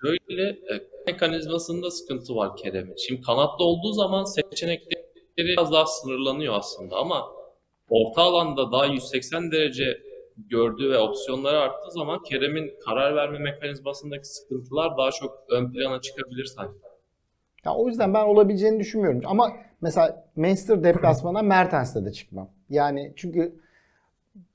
[0.02, 2.96] Şöyle e, mekanizmasında sıkıntı var Kerem'in.
[2.96, 5.04] Şimdi kanatta olduğu zaman seçenekleri
[5.38, 7.24] biraz daha sınırlanıyor aslında ama
[7.90, 9.98] orta alanda daha 180 derece
[10.38, 16.46] gördüğü ve opsiyonları arttığı zaman Kerem'in karar verme mekanizmasındaki sıkıntılar daha çok ön plana çıkabilir
[16.46, 16.78] sanki.
[17.66, 19.22] Ya o yüzden ben olabileceğini düşünmüyorum.
[19.26, 19.52] Ama
[19.82, 22.50] mesela Manchester deplasmana Mertens'le de çıkmam.
[22.70, 23.56] Yani çünkü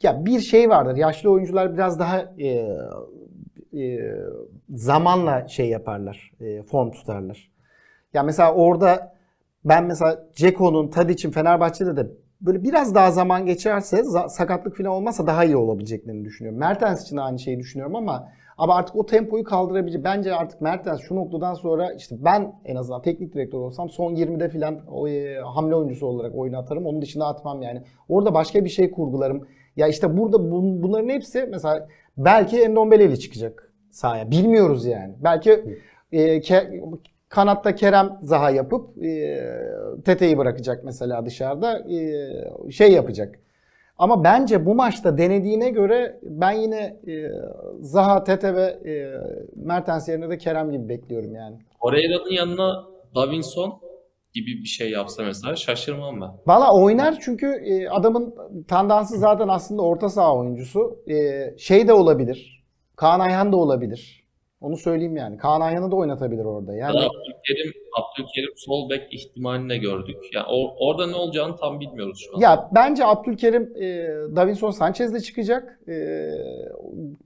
[0.02, 0.96] ya bir şey vardır.
[0.96, 2.78] Yaşlı oyuncular biraz daha e,
[3.74, 3.98] e,
[4.70, 6.32] zamanla şey yaparlar.
[6.40, 7.50] E, form tutarlar.
[8.14, 9.12] Ya mesela orada
[9.64, 12.06] ben mesela Ceko'nun, Tadic'in Fenerbahçe'de de
[12.40, 16.60] böyle biraz daha zaman geçerse sakatlık falan olmazsa daha iyi olabileceklerini düşünüyorum.
[16.60, 20.04] Mertens için aynı şeyi düşünüyorum ama ama artık o tempoyu kaldırabilecek.
[20.04, 24.48] Bence artık Mertens şu noktadan sonra işte ben en azından teknik direktör olsam son 20'de
[24.48, 26.86] falan e, hamle oyuncusu olarak oyunu atarım.
[26.86, 27.82] Onun dışında atmam yani.
[28.08, 29.48] Orada başka bir şey kurgularım.
[29.76, 31.88] Ya işte burada bun- bunların hepsi mesela
[32.18, 34.30] belki Endombele çıkacak sahaya.
[34.30, 35.14] Bilmiyoruz yani.
[35.24, 35.78] Belki
[36.12, 36.98] e, Ke-
[37.28, 39.40] kanatta Kerem Zaha yapıp e,
[40.04, 43.38] Tete'yi bırakacak mesela dışarıda e, şey yapacak.
[43.98, 47.30] Ama bence bu maçta denediğine göre ben yine e,
[47.80, 48.92] Zaha, Tete ve e,
[49.56, 51.56] Mertens yerine de Kerem gibi bekliyorum yani.
[51.82, 53.80] Torreira'nın yanına Davinson
[54.34, 56.28] gibi bir şey yapsa mesela şaşırmam ben.
[56.46, 58.34] Valla oynar çünkü e, adamın
[58.68, 60.96] tandansı zaten aslında orta saha oyuncusu.
[61.10, 61.14] E,
[61.58, 62.64] şey de olabilir.
[62.96, 64.24] Kaan Ayhan da olabilir.
[64.60, 65.36] Onu söyleyeyim yani.
[65.36, 66.74] Kaan Ayhan'ı da oynatabilir orada.
[66.76, 70.16] Yani Ya Abdülkerim, Abdülkerim sol bek ihtimalini de gördük.
[70.34, 72.40] Yani o- orada ne olacağını tam bilmiyoruz şu an.
[72.40, 73.86] Ya bence Abdülkerim e,
[74.36, 75.80] Davinson Sanchez'de çıkacak.
[75.88, 75.94] E,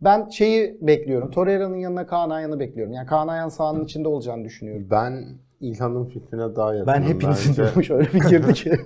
[0.02, 1.30] ben şeyi bekliyorum.
[1.30, 2.92] Torreira'nın yanına Kaan Ayhan'ı bekliyorum.
[2.94, 4.88] Yani Kaan Ayhan sahanın içinde olacağını düşünüyorum.
[4.90, 5.24] Ben
[5.62, 6.94] İlhan'ın fikrine daha yakınım.
[6.94, 8.72] Ben hepinizin diyorum şöyle bir girdi ki.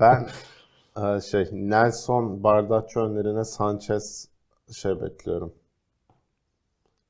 [0.00, 0.26] Ben
[1.02, 4.28] e, şey Nelson Bardakçı önlerine Sanchez
[4.72, 5.54] şey bekliyorum.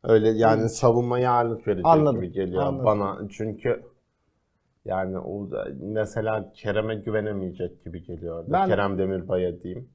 [0.05, 2.85] Öyle yani savunmaya ağırlık verecek Anladım, gibi geliyor anladım.
[2.85, 3.19] bana.
[3.31, 3.83] Çünkü
[4.85, 5.49] yani o
[5.81, 8.45] mesela Kerem'e güvenemeyecek gibi geliyor.
[8.49, 9.89] Ben- Kerem Demirbay'a diyeyim.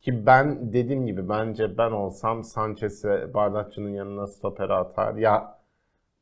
[0.00, 5.14] Ki ben dediğim gibi bence ben olsam Sanchez'i Bardakçı'nın yanına stopere atar.
[5.14, 5.59] Ya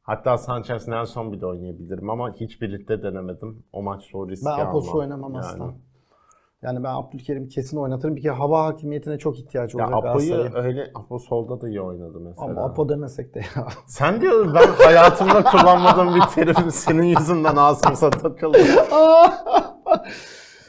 [0.08, 3.62] hatta Sanchez Nelson bile oynayabilirim ama hiç birlikte denemedim.
[3.72, 4.66] O maçta o riski Ben.
[4.66, 5.44] Apos'u oynamam Yani.
[5.44, 5.74] asla.
[6.62, 8.16] Yani ben Abdülkerim kesin oynatırım.
[8.16, 12.20] Bir kere hava hakimiyetine çok ihtiyacı Ya olacak Apo'yu öyle Apo solda da iyi oynadı
[12.20, 12.50] mesela.
[12.50, 13.66] Ama Apo demesek de ya.
[13.86, 18.58] Sen diyor ben hayatımda kullanmadığım bir terim senin yüzünden ağzımıza takıldı.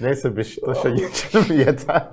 [0.01, 2.09] Neyse Beşiktaş'a geçelim yeter.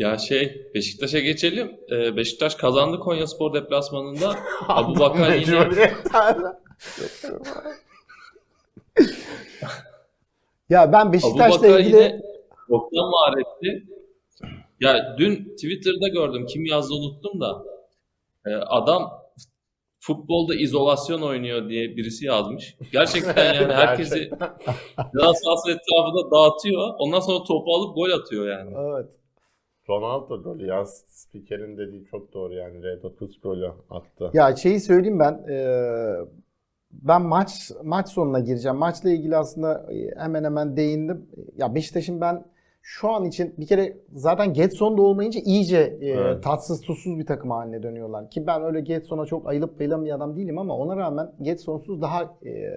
[0.00, 1.80] Ya şey Beşiktaş'a geçelim.
[1.90, 4.36] Ee, Beşiktaş kazandı Konyaspor deplasmanında.
[4.68, 5.70] Abu Bakar yine.
[10.70, 12.20] Ya ben Abu Beşiktaş'la Bakar ilgili yine
[12.68, 13.84] çoktan maharetli.
[14.80, 16.46] Ya dün Twitter'da gördüm.
[16.46, 17.64] Kim yazdı unuttum da.
[18.46, 19.10] Ee, adam
[20.00, 22.76] futbolda izolasyon oynuyor diye birisi yazmış.
[22.92, 24.30] Gerçekten yani herkesi
[25.16, 26.94] sahası etrafında dağıtıyor.
[26.98, 28.74] Ondan sonra topu alıp gol atıyor yani.
[28.78, 29.19] Evet.
[29.90, 34.30] Ronaldo golü ya spikerin dediği çok doğru yani R9 golü attı.
[34.32, 35.44] Ya şeyi söyleyeyim ben.
[35.48, 36.14] eee,
[36.92, 38.76] ben maç maç sonuna gireceğim.
[38.76, 41.26] Maçla ilgili aslında e, hemen hemen değindim.
[41.56, 42.44] Ya Beşiktaş'ın ben
[42.82, 46.42] şu an için bir kere zaten Getson'da olmayınca iyice e, Evet.
[46.44, 48.30] tatsız tuzsuz bir takım haline dönüyorlar.
[48.30, 52.22] Ki ben öyle Getson'a çok ayılıp bayılan bir adam değilim ama ona rağmen Getson'suz daha
[52.46, 52.72] e,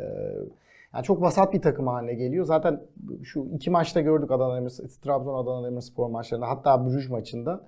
[0.94, 2.46] yani çok vasat bir takım haline geliyor.
[2.46, 2.82] Zaten
[3.24, 4.72] şu iki maçta gördük Adana Demir,
[5.04, 7.68] Trabzon Adana Demirspor maçlarında hatta Bruges maçında.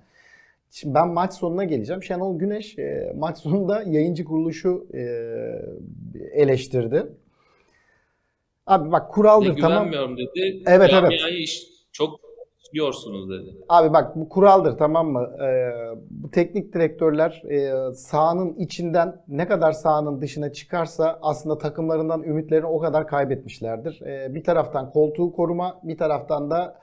[0.70, 2.02] Şimdi ben maç sonuna geleceğim.
[2.02, 5.00] Şenol Güneş e, maç sonunda yayıncı kuruluşu e,
[6.32, 7.06] eleştirdi.
[8.66, 9.84] Abi bak kuraldır tamam.
[9.84, 10.62] güvenmiyorum dedi.
[10.66, 12.25] Evet, Camiayı iş, çok
[12.76, 13.56] işliyorsunuz dedi.
[13.68, 15.30] Abi bak bu kuraldır tamam mı?
[15.42, 15.72] Ee,
[16.10, 22.78] bu teknik direktörler e, sahanın içinden ne kadar sahanın dışına çıkarsa aslında takımlarından ümitlerini o
[22.78, 24.00] kadar kaybetmişlerdir.
[24.02, 26.78] Ee, bir taraftan koltuğu koruma, bir taraftan da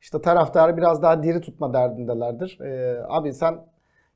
[0.00, 2.60] işte taraftarı biraz daha diri tutma derdindelerdir.
[2.60, 3.58] Ee, abi sen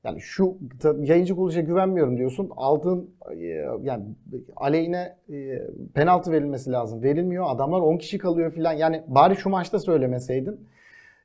[0.05, 0.57] yani şu
[0.99, 2.51] yayıncı kuruluşa güvenmiyorum diyorsun.
[2.57, 3.45] Aldığın e,
[3.83, 4.05] yani
[4.57, 5.63] aleyhine e,
[5.95, 7.03] penaltı verilmesi lazım.
[7.03, 7.45] Verilmiyor.
[7.49, 8.73] Adamlar 10 kişi kalıyor filan.
[8.73, 10.61] Yani bari şu maçta söylemeseydin.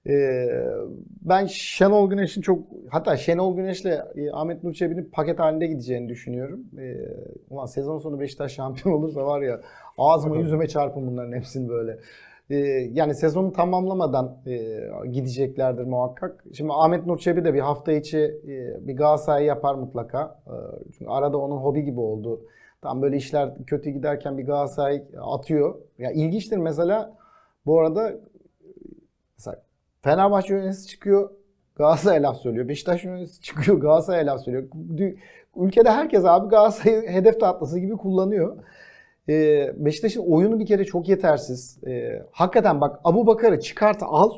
[0.10, 0.48] Ee,
[1.22, 6.60] ben Şenol Güneş'in çok hatta Şenol Güneş'le e, Ahmet Nur Çebi'nin paket halinde gideceğini düşünüyorum.
[6.80, 6.96] Ee,
[7.50, 9.62] ulan sezon sonu Beşiktaş şampiyon olursa var ya
[9.98, 12.00] ağzıma yüzüme çarpın bunların hepsini böyle.
[12.50, 12.56] Ee,
[12.94, 14.80] yani sezonu tamamlamadan e,
[15.12, 16.44] gideceklerdir muhakkak.
[16.54, 20.40] Şimdi Ahmet Nur Çebi de bir hafta içi e, bir Galatasaray yapar mutlaka.
[20.98, 22.42] Çünkü arada onun hobi gibi oldu.
[22.82, 25.76] Tam böyle işler kötü giderken bir Galatasaray atıyor.
[25.98, 27.18] Ya ilginçtir mesela
[27.66, 28.16] bu arada
[30.06, 31.30] Fenerbahçe yöneticisi çıkıyor
[31.76, 32.68] Galatasaray laf söylüyor.
[32.68, 34.68] Beşiktaş yöneticisi çıkıyor Galatasaray laf söylüyor.
[35.56, 38.58] Ülkede herkes abi Galatasaray'ı hedef tahtası gibi kullanıyor.
[39.30, 41.84] Ee, Beşiktaş'ın oyunu bir kere çok yetersiz.
[41.88, 44.32] Ee, hakikaten bak Abu Bakar'ı çıkart al.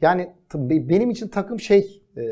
[0.00, 2.22] Yani benim için takım şey e,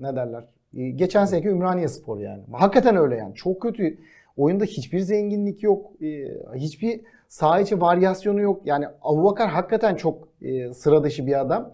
[0.00, 0.44] ne derler?
[0.76, 2.42] E, geçen seneki Ümraniye Spor yani.
[2.52, 3.34] Hakikaten öyle yani.
[3.34, 3.98] Çok kötü.
[4.36, 6.02] Oyunda hiçbir zenginlik yok.
[6.02, 8.62] E, hiçbir saha içi varyasyonu yok.
[8.64, 11.72] Yani Abu Bakar hakikaten çok e, sıra dışı bir adam.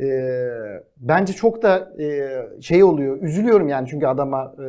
[0.00, 0.06] E,
[0.96, 2.30] bence çok da e,
[2.60, 3.22] şey oluyor.
[3.22, 4.66] Üzülüyorum yani çünkü adama e,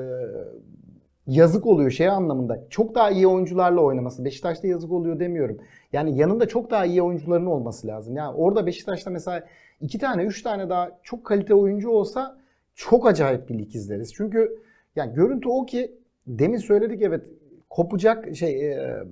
[1.28, 2.60] yazık oluyor şey anlamında.
[2.70, 4.26] Çok daha iyi oyuncularla oynaması.
[4.26, 5.58] Beşiktaş'ta yazık oluyor demiyorum.
[5.94, 8.16] Yani yanında çok daha iyi oyuncuların olması lazım.
[8.16, 9.44] Yani orada Beşiktaş'ta mesela
[9.82, 12.38] iki tane, üç tane daha çok kalite oyuncu olsa
[12.76, 14.14] çok acayip bir lig izleriz.
[14.14, 14.58] Çünkü
[14.96, 15.92] yani görüntü o ki
[16.28, 17.26] demin söyledik evet
[17.70, 19.04] kopacak şey e,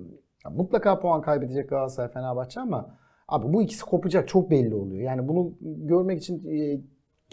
[0.50, 2.99] mutlaka puan kaybedecek Galatasaray Fenerbahçe ama
[3.30, 5.02] abi bu ikisi kopacak çok belli oluyor.
[5.02, 6.80] Yani bunu görmek için e,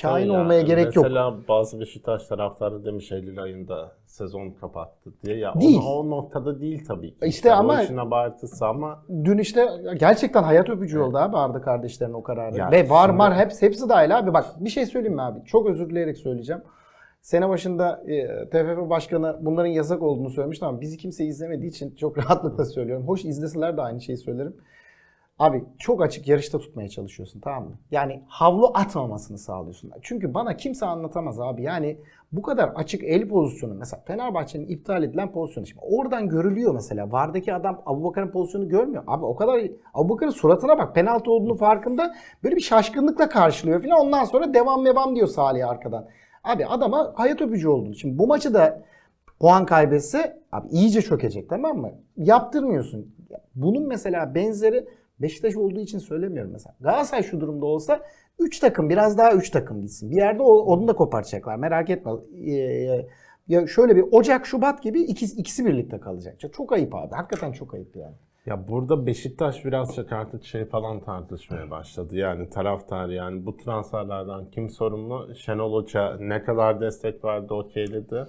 [0.02, 1.06] kain Ya, olmaya gerek yok.
[1.06, 5.38] Mesela bazı Beşiktaş taraftarı demiş Eylül ayında sezon kapattı diye.
[5.38, 5.80] Ya Değil.
[5.86, 7.26] O, o noktada değil tabii ki.
[7.26, 9.68] İşte Yani ama- işin abartısı ama Dün işte
[10.00, 12.58] gerçekten hayat öpücü oldu abi Arda kardeşlerin o kararı.
[12.58, 14.34] Ya Ve var şimdi- var hepsi, hepsi dahil abi.
[14.34, 15.40] Bak bir şey söyleyeyim mi abi?
[15.46, 16.62] Çok özür dileyerek söyleyeceğim.
[17.22, 22.18] Sene başında e, TFF Başkanı bunların yasak olduğunu söylemişti ama bizi kimse izlemediği için çok
[22.24, 23.08] rahatlıkla söylüyorum.
[23.08, 24.56] Hoş izleseler de aynı şeyi söylerim.
[25.40, 27.78] Abi çok açık yarışta tutmaya çalışıyorsun tamam mı?
[27.92, 29.92] Yani havlu atmamasını sağlıyorsun.
[30.02, 31.64] Çünkü bana kimse anlatamaz abi.
[31.64, 31.98] Yani
[32.32, 35.68] bu kadar açık el pozisyonu mesela Fenerbahçe'nin iptal edilen pozisyonu.
[35.68, 37.12] Şimdi oradan görülüyor mesela.
[37.12, 39.04] Vardaki adam Abubakar'ın pozisyonu görmüyor.
[39.08, 39.62] Abi o kadar
[39.94, 42.16] Abubakar'ın suratına bak penaltı olduğunu farkında.
[42.44, 44.00] Böyle bir şaşkınlıkla karşılıyor falan.
[44.00, 46.08] Ondan sonra devam devam diyor Salih arkadan.
[46.44, 47.94] Abi adama hayat öpücü oldu.
[47.94, 48.84] Şimdi bu maçı da
[49.40, 51.92] puan kaybetse abi iyice çökecek tamam mı?
[52.18, 53.16] Yaptırmıyorsun.
[53.56, 54.88] Bunun mesela benzeri
[55.20, 56.76] Beşiktaş olduğu için söylemiyorum mesela.
[56.82, 58.02] Galatasaray şu durumda olsa
[58.40, 60.12] 3 takım biraz daha 3 takım gitsin.
[60.12, 62.12] Bir yerde onu da kopartacaklar merak etme.
[62.52, 63.08] Ee,
[63.48, 66.40] ya şöyle bir Ocak Şubat gibi ikisi, ikisi birlikte kalacak.
[66.54, 67.16] Çok, ayıp abi.
[67.16, 68.16] Hakikaten çok ayıp yani.
[68.46, 72.18] Ya burada Beşiktaş birazcık artık şey falan tartışmaya başladı.
[72.18, 75.36] Yani taraftar yani bu transferlerden kim sorumlu?
[75.36, 78.26] Şenol Hoca ne kadar destek verdi okeyledi.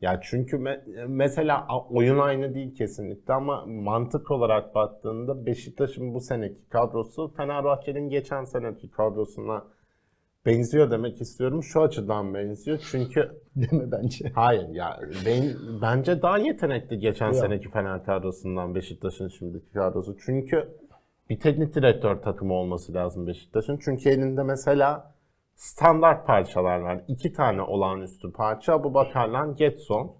[0.00, 6.68] Ya çünkü me- mesela oyun aynı değil kesinlikle ama mantık olarak baktığında Beşiktaş'ın bu seneki
[6.68, 9.64] kadrosu Fenerbahçe'nin geçen seneki kadrosuna
[10.46, 11.62] benziyor demek istiyorum.
[11.62, 12.78] Şu açıdan benziyor.
[12.90, 14.32] Çünkü Değil mi bence?
[14.34, 15.44] Hayır ya ben,
[15.82, 17.36] bence daha yetenekli geçen Yok.
[17.36, 20.16] seneki Fener kadrosundan Beşiktaş'ın şimdiki kadrosu.
[20.26, 20.68] Çünkü
[21.30, 23.78] bir teknik direktör takımı olması lazım Beşiktaş'ın.
[23.84, 25.14] Çünkü elinde mesela
[25.56, 27.04] standart parçalar var.
[27.08, 28.84] İki tane olağanüstü parça.
[28.84, 30.16] Bu Bakar'la Getson.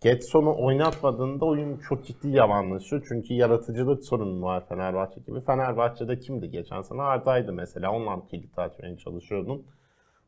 [0.00, 3.04] Getson'u oynatmadığında oyun çok ciddi yavanlaşıyor.
[3.08, 5.40] Çünkü yaratıcılık sorunu var Fenerbahçe gibi.
[5.40, 7.02] Fenerbahçe'de kimdi geçen sene?
[7.02, 7.92] Arda'ydı mesela.
[7.92, 9.66] Onunla kilit açmaya çalışıyordun.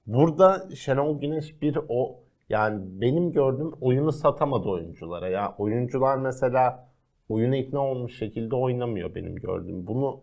[0.07, 5.29] Burada Şenol Güneş bir o yani benim gördüğüm oyunu satamadı oyunculara.
[5.29, 6.89] Ya oyuncular mesela
[7.29, 9.87] oyuna ikna olmuş şekilde oynamıyor benim gördüğüm.
[9.87, 10.21] Bunu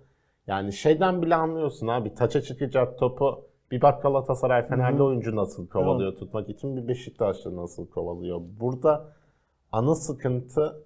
[0.48, 2.14] yani şeyden bile anlıyorsun abi.
[2.14, 7.88] Taça çıkacak topu bir bak Galatasaray Fenerli oyuncu nasıl kovalıyor tutmak için bir Beşiktaşlı nasıl
[7.88, 8.42] kovalıyor.
[8.60, 9.06] Burada
[9.72, 10.84] ana sıkıntı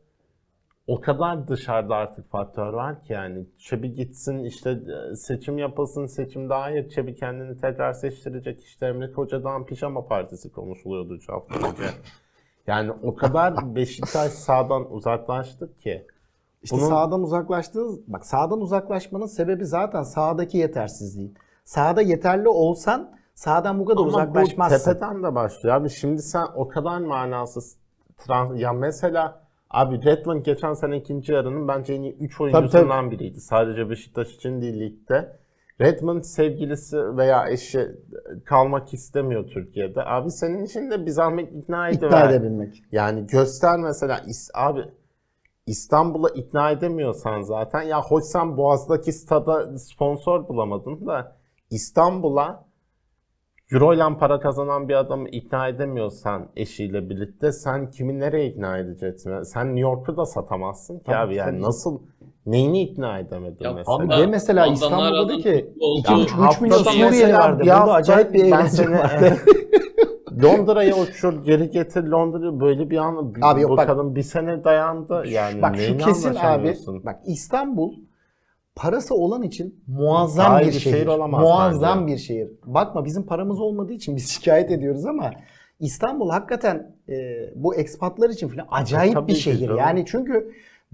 [0.87, 4.69] o kadar dışarıda artık faktör var ki yani Çebi gitsin işte
[5.11, 11.15] e, seçim yapılsın seçimde hayır Çebi kendini tekrar seçtirecek işte Emre Koca'dan pijama partisi konuşuluyordu
[11.15, 11.83] üç hafta önce.
[12.67, 16.07] Yani o kadar Beşiktaş sağdan uzaklaştık ki.
[16.63, 21.35] İşte Bunun- sağdan uzaklaştığınız, bak sağdan uzaklaşmanın sebebi zaten sağdaki yetersizliğin.
[21.65, 24.91] Sağda yeterli olsan sağdan bu kadar Ama bu uzaklaşmazsın.
[24.93, 25.75] tepeden de başlıyor.
[25.75, 27.77] Abi şimdi sen o kadar manasız
[28.17, 28.51] trans...
[28.55, 33.39] Ya mesela abi Redmond geçen sene ikinci yarının bence en iyi 3 oyuncusundan biriydi.
[33.41, 35.39] Sadece Beşiktaş için değil ligde.
[35.81, 37.87] Redmond sevgilisi veya eşi
[38.45, 40.05] kalmak istemiyor Türkiye'de.
[40.05, 42.29] Abi senin için de bir zahmet ikna İkna ediver.
[42.29, 42.83] edebilmek.
[42.91, 44.81] Yani göster mesela İs- abi
[45.67, 51.35] İstanbul'a ikna edemiyorsan zaten ya hoş sen Boğaz'daki stada sponsor bulamadın da
[51.71, 52.65] İstanbul'a
[53.71, 59.31] Euro ile para kazanan bir adamı ikna edemiyorsan eşiyle birlikte sen kimi nereye ikna edeceksin?
[59.31, 61.61] Yani Sen New York'u da satamazsın ki Tabii, abi yani tabii.
[61.61, 61.99] nasıl
[62.45, 63.97] neyini ikna edemedin Ya mesela?
[63.97, 66.11] Abi de mesela Ondan İstanbul'da aradım da ki futbolcu.
[66.13, 67.59] 2,5 milyon haftada Suriyeli mesela vardı.
[67.59, 69.33] bir Burada hafta acayip bir ben eğlence seni- vardı.
[70.43, 74.63] Londra'ya uçur, geri getir Londra'ya böyle bir an Abi yok bu bak- kadın bir sene
[74.63, 76.39] dayandı yani bak şu kesin abi.
[76.39, 77.05] anlaşamıyorsun?
[77.05, 77.93] Bak İstanbul
[78.75, 80.95] parası olan için muazzam iyi bir şehir.
[80.95, 82.13] şehir olamaz muazzam bence.
[82.13, 82.49] bir şehir.
[82.65, 85.31] Bakma bizim paramız olmadığı için biz şikayet ediyoruz ama
[85.79, 87.15] İstanbul hakikaten e,
[87.55, 89.59] bu ekspatlar için falan acayip tabii bir ki şehir.
[89.59, 89.77] canım.
[89.77, 90.51] Yani çünkü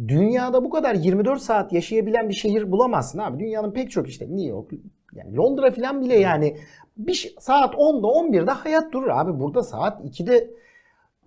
[0.08, 3.40] dünyada bu kadar 24 saat yaşayabilen bir şehir bulamazsın abi.
[3.40, 4.72] Dünyanın pek çok işte New York,
[5.14, 6.58] yani Londra falan bile yani
[6.98, 9.40] bir saat 10'da 11'de hayat durur abi.
[9.40, 10.52] Burada saat 2'de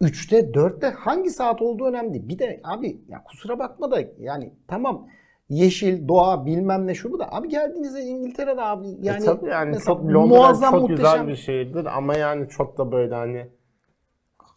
[0.03, 2.29] 3'te 4'te hangi saat olduğu önemli değil.
[2.29, 5.07] Bir de abi ya kusura bakma da yani tamam
[5.49, 7.33] yeşil, doğa bilmem ne şu bu da.
[7.33, 11.29] Abi geldiğinizde İngiltere'de abi yani, Yani, tabii yani mesela çok Londra muazzam çok muhteşem güzel
[11.29, 13.47] bir şehirdir ama yani çok da böyle hani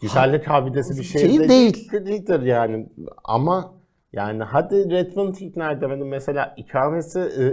[0.01, 1.91] güzellik abidesi bir şehir, Şehir de değil.
[1.91, 2.89] değildir yani
[3.23, 3.73] ama
[4.13, 7.45] yani hadi Redmond ikna edemedim mesela ikamesi e,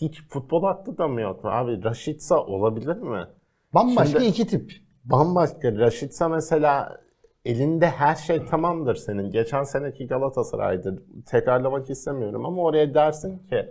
[0.00, 3.26] hiç futbol hattı da mı yok abi Raşitsa olabilir mi?
[3.74, 4.72] bambaşka Şimdi- iki tip.
[5.04, 6.98] Bambaşka Raşitsa mesela
[7.44, 9.30] elinde her şey tamamdır senin.
[9.30, 11.02] Geçen seneki Galatasaray'dır.
[11.26, 13.68] Tekrarlamak istemiyorum ama oraya dersin ki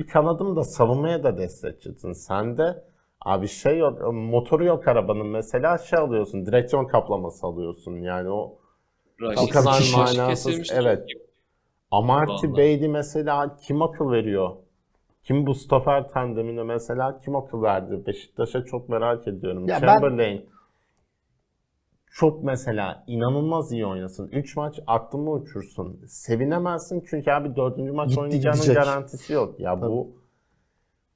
[0.00, 2.12] bir kanadım da savunmaya da destekçisin.
[2.12, 2.84] Sen de
[3.20, 7.96] abi şey yok, motoru yok arabanın mesela şey alıyorsun, direksiyon kaplaması alıyorsun.
[7.96, 8.58] Yani o
[9.22, 11.06] Raşit o kadar manasız, evet.
[11.90, 12.46] Amarty.
[12.46, 14.50] Bailey mesela kim akıl veriyor?
[15.22, 18.06] Kim bu stoper tandemine mesela kim akıl verdi?
[18.06, 19.68] Beşiktaş'a çok merak ediyorum.
[19.68, 20.46] Ya ben- Chamberlain
[22.10, 24.28] çok mesela inanılmaz iyi oynasın.
[24.28, 26.00] 3 maç aklımı uçursun.
[26.06, 27.78] Sevinemezsin çünkü abi 4.
[27.78, 28.84] maç Gitti, oynayacağının gidecek.
[28.84, 29.60] garantisi yok.
[29.60, 30.08] Ya bu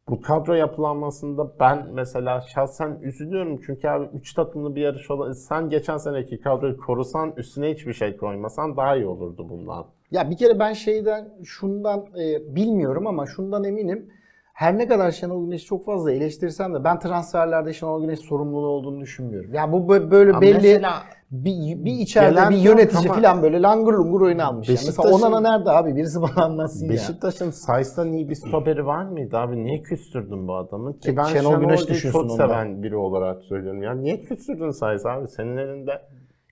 [0.09, 5.69] Bu kadro yapılanmasında ben mesela şahsen üzülüyorum çünkü abi 3 takımlı bir yarış olan sen
[5.69, 9.87] geçen seneki kadroyu korusan üstüne hiçbir şey koymasan daha iyi olurdu bundan.
[10.11, 14.11] Ya bir kere ben şeyden şundan e, bilmiyorum ama şundan eminim.
[14.55, 19.01] Her ne kadar Şenol Güneş'i çok fazla eleştirsem de ben transferlerde Şenol Güneş sorumluluğu olduğunu
[19.01, 19.55] düşünmüyorum.
[19.55, 20.93] Yani bu bö- böyle Ya belli mesela
[21.31, 24.69] bir, bir içeride bir yönetici ama- falan böyle langır lungur oyun almış.
[24.69, 24.79] Yani.
[24.87, 25.97] Mesela Onana nerede abi?
[25.97, 26.93] Birisi bana anlatsın ya.
[26.93, 29.65] Beşiktaş'ın Says'tan iyi bir stoperi var mıydı abi?
[29.65, 30.99] Niye küstürdün bu adamı?
[30.99, 33.83] Ki E, ben Şenol Şenol, Güneş çok seven biri olarak söylüyorum.
[33.83, 35.29] Ya niye küstürdün Says abi?
[35.29, 35.93] Senin elinde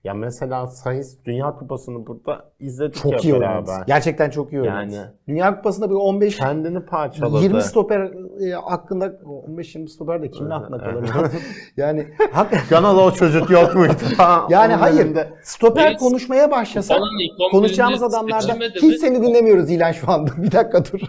[0.03, 3.55] ya mesela Says Dünya Kupası'nı burada izledik Çok ya iyi beraber.
[3.55, 3.83] oynadı.
[3.87, 4.95] Gerçekten çok iyi oynadı.
[4.95, 7.43] Yani- Dünya Kupası'nda bir 15 Kendini parçaladı.
[7.43, 8.11] 20 stoper
[8.47, 11.09] e, hakkında 15-20 stoper de kimin aklına kalır?
[11.77, 13.93] yani hak, Kanada o çocuk yok muydu?
[14.49, 15.17] yani hayır.
[15.43, 20.31] Stoper Reis, konuşmaya başlasak Kupanın ilk 11'inde konuşacağımız adamlardan hiç seni dinlemiyoruz İlan şu anda.
[20.37, 20.99] Bir dakika dur.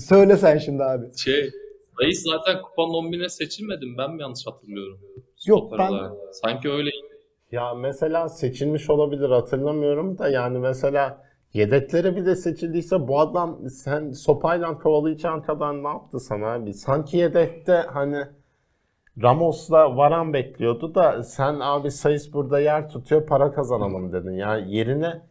[0.00, 1.06] Söyle sen şimdi abi.
[1.16, 1.50] Şey,
[2.00, 3.98] Reis zaten kupanın 11'ine seçilmedim.
[3.98, 4.98] Ben mi yanlış hatırlıyorum?
[5.46, 6.12] Yok, Stoper ben- olarak.
[6.32, 6.90] Sanki öyle.
[7.54, 14.12] Ya mesela seçilmiş olabilir hatırlamıyorum da yani mesela yedeklere bir de seçildiyse bu adam sen
[14.12, 16.74] sopayla kovalayacağın kadar ne yaptı sana abi?
[16.74, 18.24] Sanki yedekte hani
[19.22, 24.32] Ramos'la Varan bekliyordu da sen abi Sayıs burada yer tutuyor para kazanalım dedin.
[24.32, 25.22] Ya yerine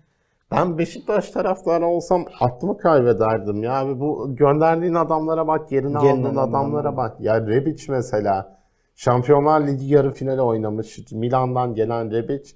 [0.52, 6.36] ben Beşiktaş taraftarı olsam aklımı kaybederdim ya abi bu gönderdiğin adamlara bak yerine Gelen aldığın
[6.38, 7.16] adamlara adamlara bak.
[7.20, 8.63] Ya Rebic mesela
[8.96, 12.54] Şampiyonlar Ligi yarı finali oynamış Milan'dan gelen Rebic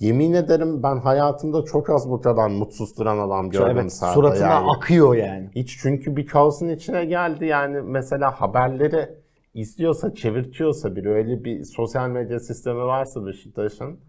[0.00, 4.48] Yemin ederim ben hayatımda çok az bu kadar mutsuz duran adam gördüm evet, sahada suratına
[4.48, 4.70] yani.
[4.70, 5.50] akıyor yani.
[5.54, 9.08] Hiç çünkü bir kaosun içine geldi yani mesela haberleri
[9.54, 14.00] izliyorsa, çevirtiyorsa biri öyle bir sosyal medya sistemi varsa Beşiktaş'ın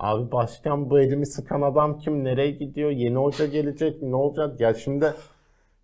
[0.00, 4.60] abi başkan bu elimi sıkan adam kim, nereye gidiyor, yeni hoca gelecek, ne olacak?
[4.60, 5.14] Ya şimdi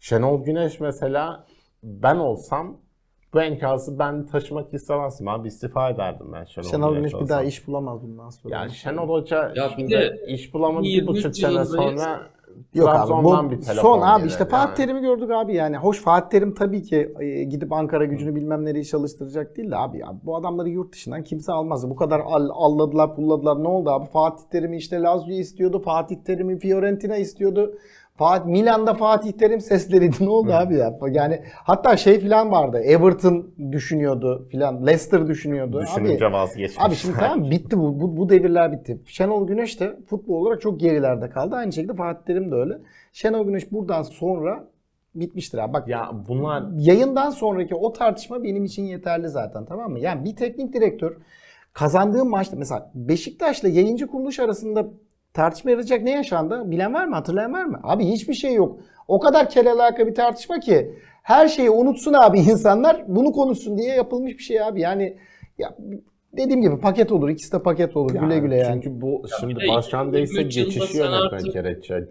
[0.00, 1.44] Şenol Güneş mesela
[1.82, 2.76] ben olsam
[3.34, 7.66] bu enkazı ben taşımak istemezdim abi istifa ederdim ben Şenol, Şenol Güneş bir daha iş
[7.66, 8.56] bulamaz bundan sonra.
[8.56, 12.32] Ya Şenol Hoca Ya şimdi de iş bulamadı bir 23 buçuk sene sonra
[12.74, 14.76] Yok abi bu bir son abi gelir işte Fatih yani.
[14.76, 15.76] Terim'i gördük abi yani.
[15.76, 19.98] Hoş Fatih Terim tabii ki e, gidip Ankara gücünü bilmem nereyi çalıştıracak değil de abi
[19.98, 21.90] ya bu adamları yurt dışından kimse almaz.
[21.90, 24.06] Bu kadar all, alladılar pulladılar ne oldu abi?
[24.06, 25.82] Fatih Terim'i işte Lazio istiyordu.
[25.82, 27.74] Fatih Terim'i Fiorentina istiyordu.
[28.16, 30.16] Fatih, Milan'da Fatih Terim sesleriydi.
[30.24, 30.92] Ne oldu abi ya?
[31.12, 32.78] Yani hatta şey filan vardı.
[32.78, 34.86] Everton düşünüyordu filan.
[34.86, 35.76] Leicester düşünüyordu.
[35.78, 36.86] Abi, Düşününce vazgeçmiş.
[36.86, 39.00] Abi şimdi tamam bitti bu, bu, bu devirler bitti.
[39.06, 41.54] Şenol Güneş de futbol olarak çok gerilerde kaldı.
[41.56, 42.78] Aynı şekilde Fatih Terim de öyle.
[43.12, 44.64] Şenol Güneş buradan sonra
[45.14, 45.72] bitmiştir abi.
[45.72, 50.00] Bak Ya bunlar yayından sonraki o tartışma benim için yeterli zaten tamam mı?
[50.00, 51.16] Yani bir teknik direktör
[51.72, 54.86] kazandığı maçta mesela Beşiktaş'la yayıncı kuruluş arasında
[55.34, 56.70] tartışma yaratacak ne yaşandı?
[56.70, 57.14] Bilen var mı?
[57.14, 57.80] Hatırlayan var mı?
[57.82, 58.78] Abi hiçbir şey yok.
[59.08, 64.32] O kadar kelalaka bir tartışma ki her şeyi unutsun abi insanlar bunu konuşsun diye yapılmış
[64.38, 64.80] bir şey abi.
[64.80, 65.16] Yani
[65.58, 65.76] ya
[66.32, 67.28] dediğim gibi paket olur.
[67.28, 68.10] ikisi de paket olur.
[68.14, 68.82] güle güle yani.
[68.82, 72.08] Çünkü bu şimdi bir de başkan değilse 23 yılda geçişi artık- gerekecek.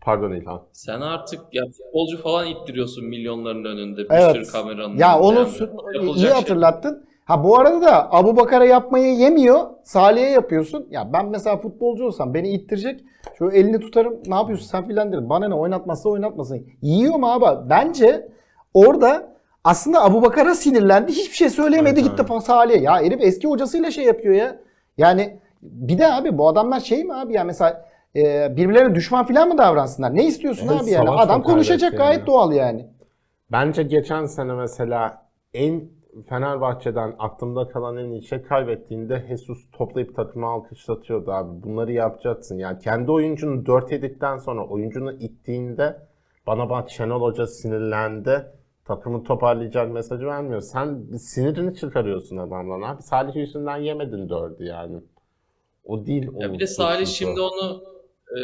[0.00, 0.62] Pardon İlhan.
[0.72, 4.00] Sen artık ya futbolcu falan ittiriyorsun milyonların önünde.
[4.00, 4.32] Bir Evet.
[4.36, 6.92] sürü kameranın Ya onu Yani sü- yapılacak iyi şey.
[7.26, 9.60] Ha bu arada da Abu Bakar'a yapmayı yemiyor.
[9.82, 10.86] Salih'e yapıyorsun.
[10.90, 13.04] Ya ben mesela futbolcu olsam beni ittirecek.
[13.38, 14.14] Şöyle elini tutarım.
[14.26, 15.30] Ne yapıyorsun sen filan.
[15.30, 16.66] Bana ne oynatmazsa oynatmasın.
[16.82, 17.70] Yiyor mu abi?
[17.70, 18.28] Bence
[18.74, 19.32] orada
[19.64, 21.12] aslında Abu Bakar'a sinirlendi.
[21.12, 22.78] Hiçbir şey söyleyemedi Evet, gitti falan Salih'e.
[22.78, 24.56] Ya herif eski hocasıyla şey yapıyor ya.
[24.98, 27.84] Yani bir de abi bu adamlar şey mi abi ya mesela
[28.16, 30.16] e, birbirlerine düşman filan mı davransınlar?
[30.16, 31.10] Ne istiyorsun Evet, abi yani?
[31.10, 32.26] Adam konuşacak gayet yani?
[32.26, 32.86] doğal yani.
[33.52, 35.22] Bence geçen sene mesela
[35.54, 35.82] en
[36.22, 41.62] Fenerbahçe'den aklımda kalan en iyi şey kaybettiğinde Jesus toplayıp takımı alkışlatıyordu abi.
[41.62, 42.58] Bunları yapacaksın.
[42.58, 45.98] Yani kendi oyuncunu 4 yedikten sonra oyuncunu ittiğinde
[46.46, 48.46] bana bak Şenol Hoca sinirlendi.
[48.84, 50.60] Takımı toparlayacak mesajı vermiyor.
[50.60, 53.02] Sen sinirini çıkarıyorsun adamdan abi.
[53.02, 54.96] Salih yüzünden yemedin dördü yani.
[55.84, 56.28] O değil.
[56.38, 57.82] Ya bir de Salih şimdi onu
[58.30, 58.38] e,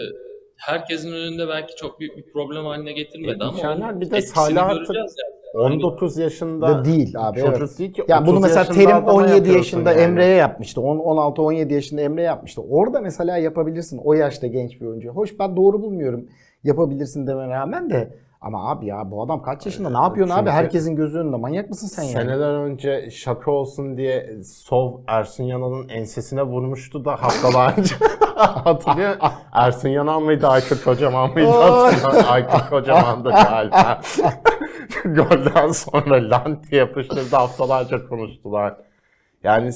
[0.56, 4.96] herkesin önünde belki çok büyük bir problem haline getirmedi E, ama bir de Salih artık
[4.96, 5.08] yani.
[5.54, 7.78] 19 yaşında Da değil abi, çocuk evet.
[7.78, 8.04] değil ki.
[8.08, 10.00] Ya bunu 30 mesela Terim adama 17 yapıyorsun yaşında yani.
[10.00, 10.80] Emre'ye yapmıştı.
[10.80, 12.62] 10 16 17 yaşında Emre yapmıştı.
[12.62, 15.10] Orada mesela yapabilirsin o yaşta genç bir oyuncu.
[15.10, 16.28] Hoş ben doğru bulmuyorum.
[16.64, 20.50] Yapabilirsin demene rağmen de ama abi ya bu adam kaç yaşında ne yapıyorsun abi çünkü-
[20.52, 22.12] herkesin gözü önünde manyak mısın sen yani?
[22.12, 27.94] Seneler önce şaka olsun diye Sov Ersun Yanal'ın ensesine vurmuştu da haftalar önce.
[28.36, 29.16] Hatırlıyor?
[29.52, 30.46] Ersun Yanal mıydı?
[30.48, 31.48] Aykut Kocaman mıydı?
[31.50, 32.24] Hatırlıyor.
[32.28, 34.00] Aykut Kocaman'dı galiba.
[35.04, 38.76] Golden sonra lan diye yapıştırdı haftalarca konuştular.
[39.44, 39.70] Yani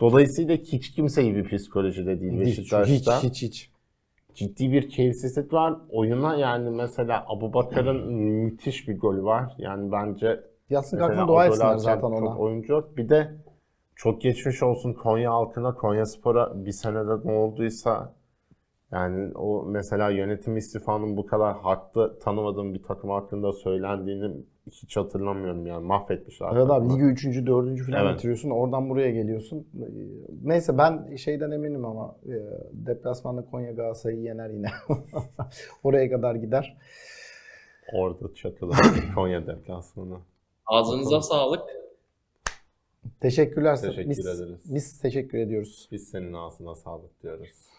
[0.00, 3.22] dolayısıyla hiç kimse iyi bir psikolojide değil Hiç hiç Beşiktaş'ta.
[3.22, 3.69] hiç hiç.
[4.34, 5.74] Ciddi bir keyifsizlik var.
[5.90, 9.54] Oyuna yani mesela Abubakar'ın müthiş bir golü var.
[9.58, 12.38] Yani bence Mesela kalkma dua etsinler zaten çok ona.
[12.38, 12.96] oyuncu yok.
[12.96, 13.34] Bir de
[13.96, 18.12] çok geçmiş olsun Konya halkına, Konya Spor'a bir senede ne olduysa
[18.92, 24.36] yani o mesela yönetim istifanın bu kadar haklı tanımadığım bir takım hakkında söylendiğini
[24.70, 26.48] hiç hatırlamıyorum yani mahvetmişler.
[26.52, 27.46] Evet abi ligi 3.
[27.46, 27.80] 4.
[27.86, 28.14] falan Evet.
[28.14, 28.50] bitiriyorsun.
[28.50, 29.68] Oradan buraya geliyorsun.
[30.42, 32.34] Neyse ben şeyden eminim ama e,
[32.72, 34.68] deplasmanda Konya Galatasaray'ı yener yine.
[35.84, 36.76] Oraya kadar gider.
[37.92, 38.72] Orada çakılı
[39.14, 40.18] Konya deplasmanı.
[40.66, 41.62] Ağzınıza sağlık.
[43.20, 43.76] Teşekkürler.
[43.76, 44.74] Teşekkür biz, ederiz.
[44.74, 45.88] Biz teşekkür ediyoruz.
[45.92, 47.69] Biz senin ağzına sağlık diyoruz.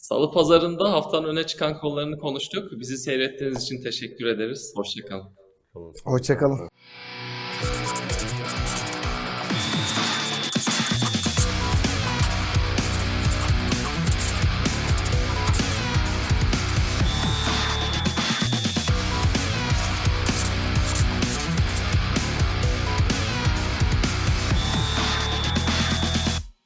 [0.00, 2.72] Salı pazarında haftanın öne çıkan konularını konuştuk.
[2.80, 4.72] Bizi seyrettiğiniz için teşekkür ederiz.
[4.76, 5.28] Hoşçakalın.
[5.74, 5.94] Kalın.
[6.04, 6.68] Hoşçakalın.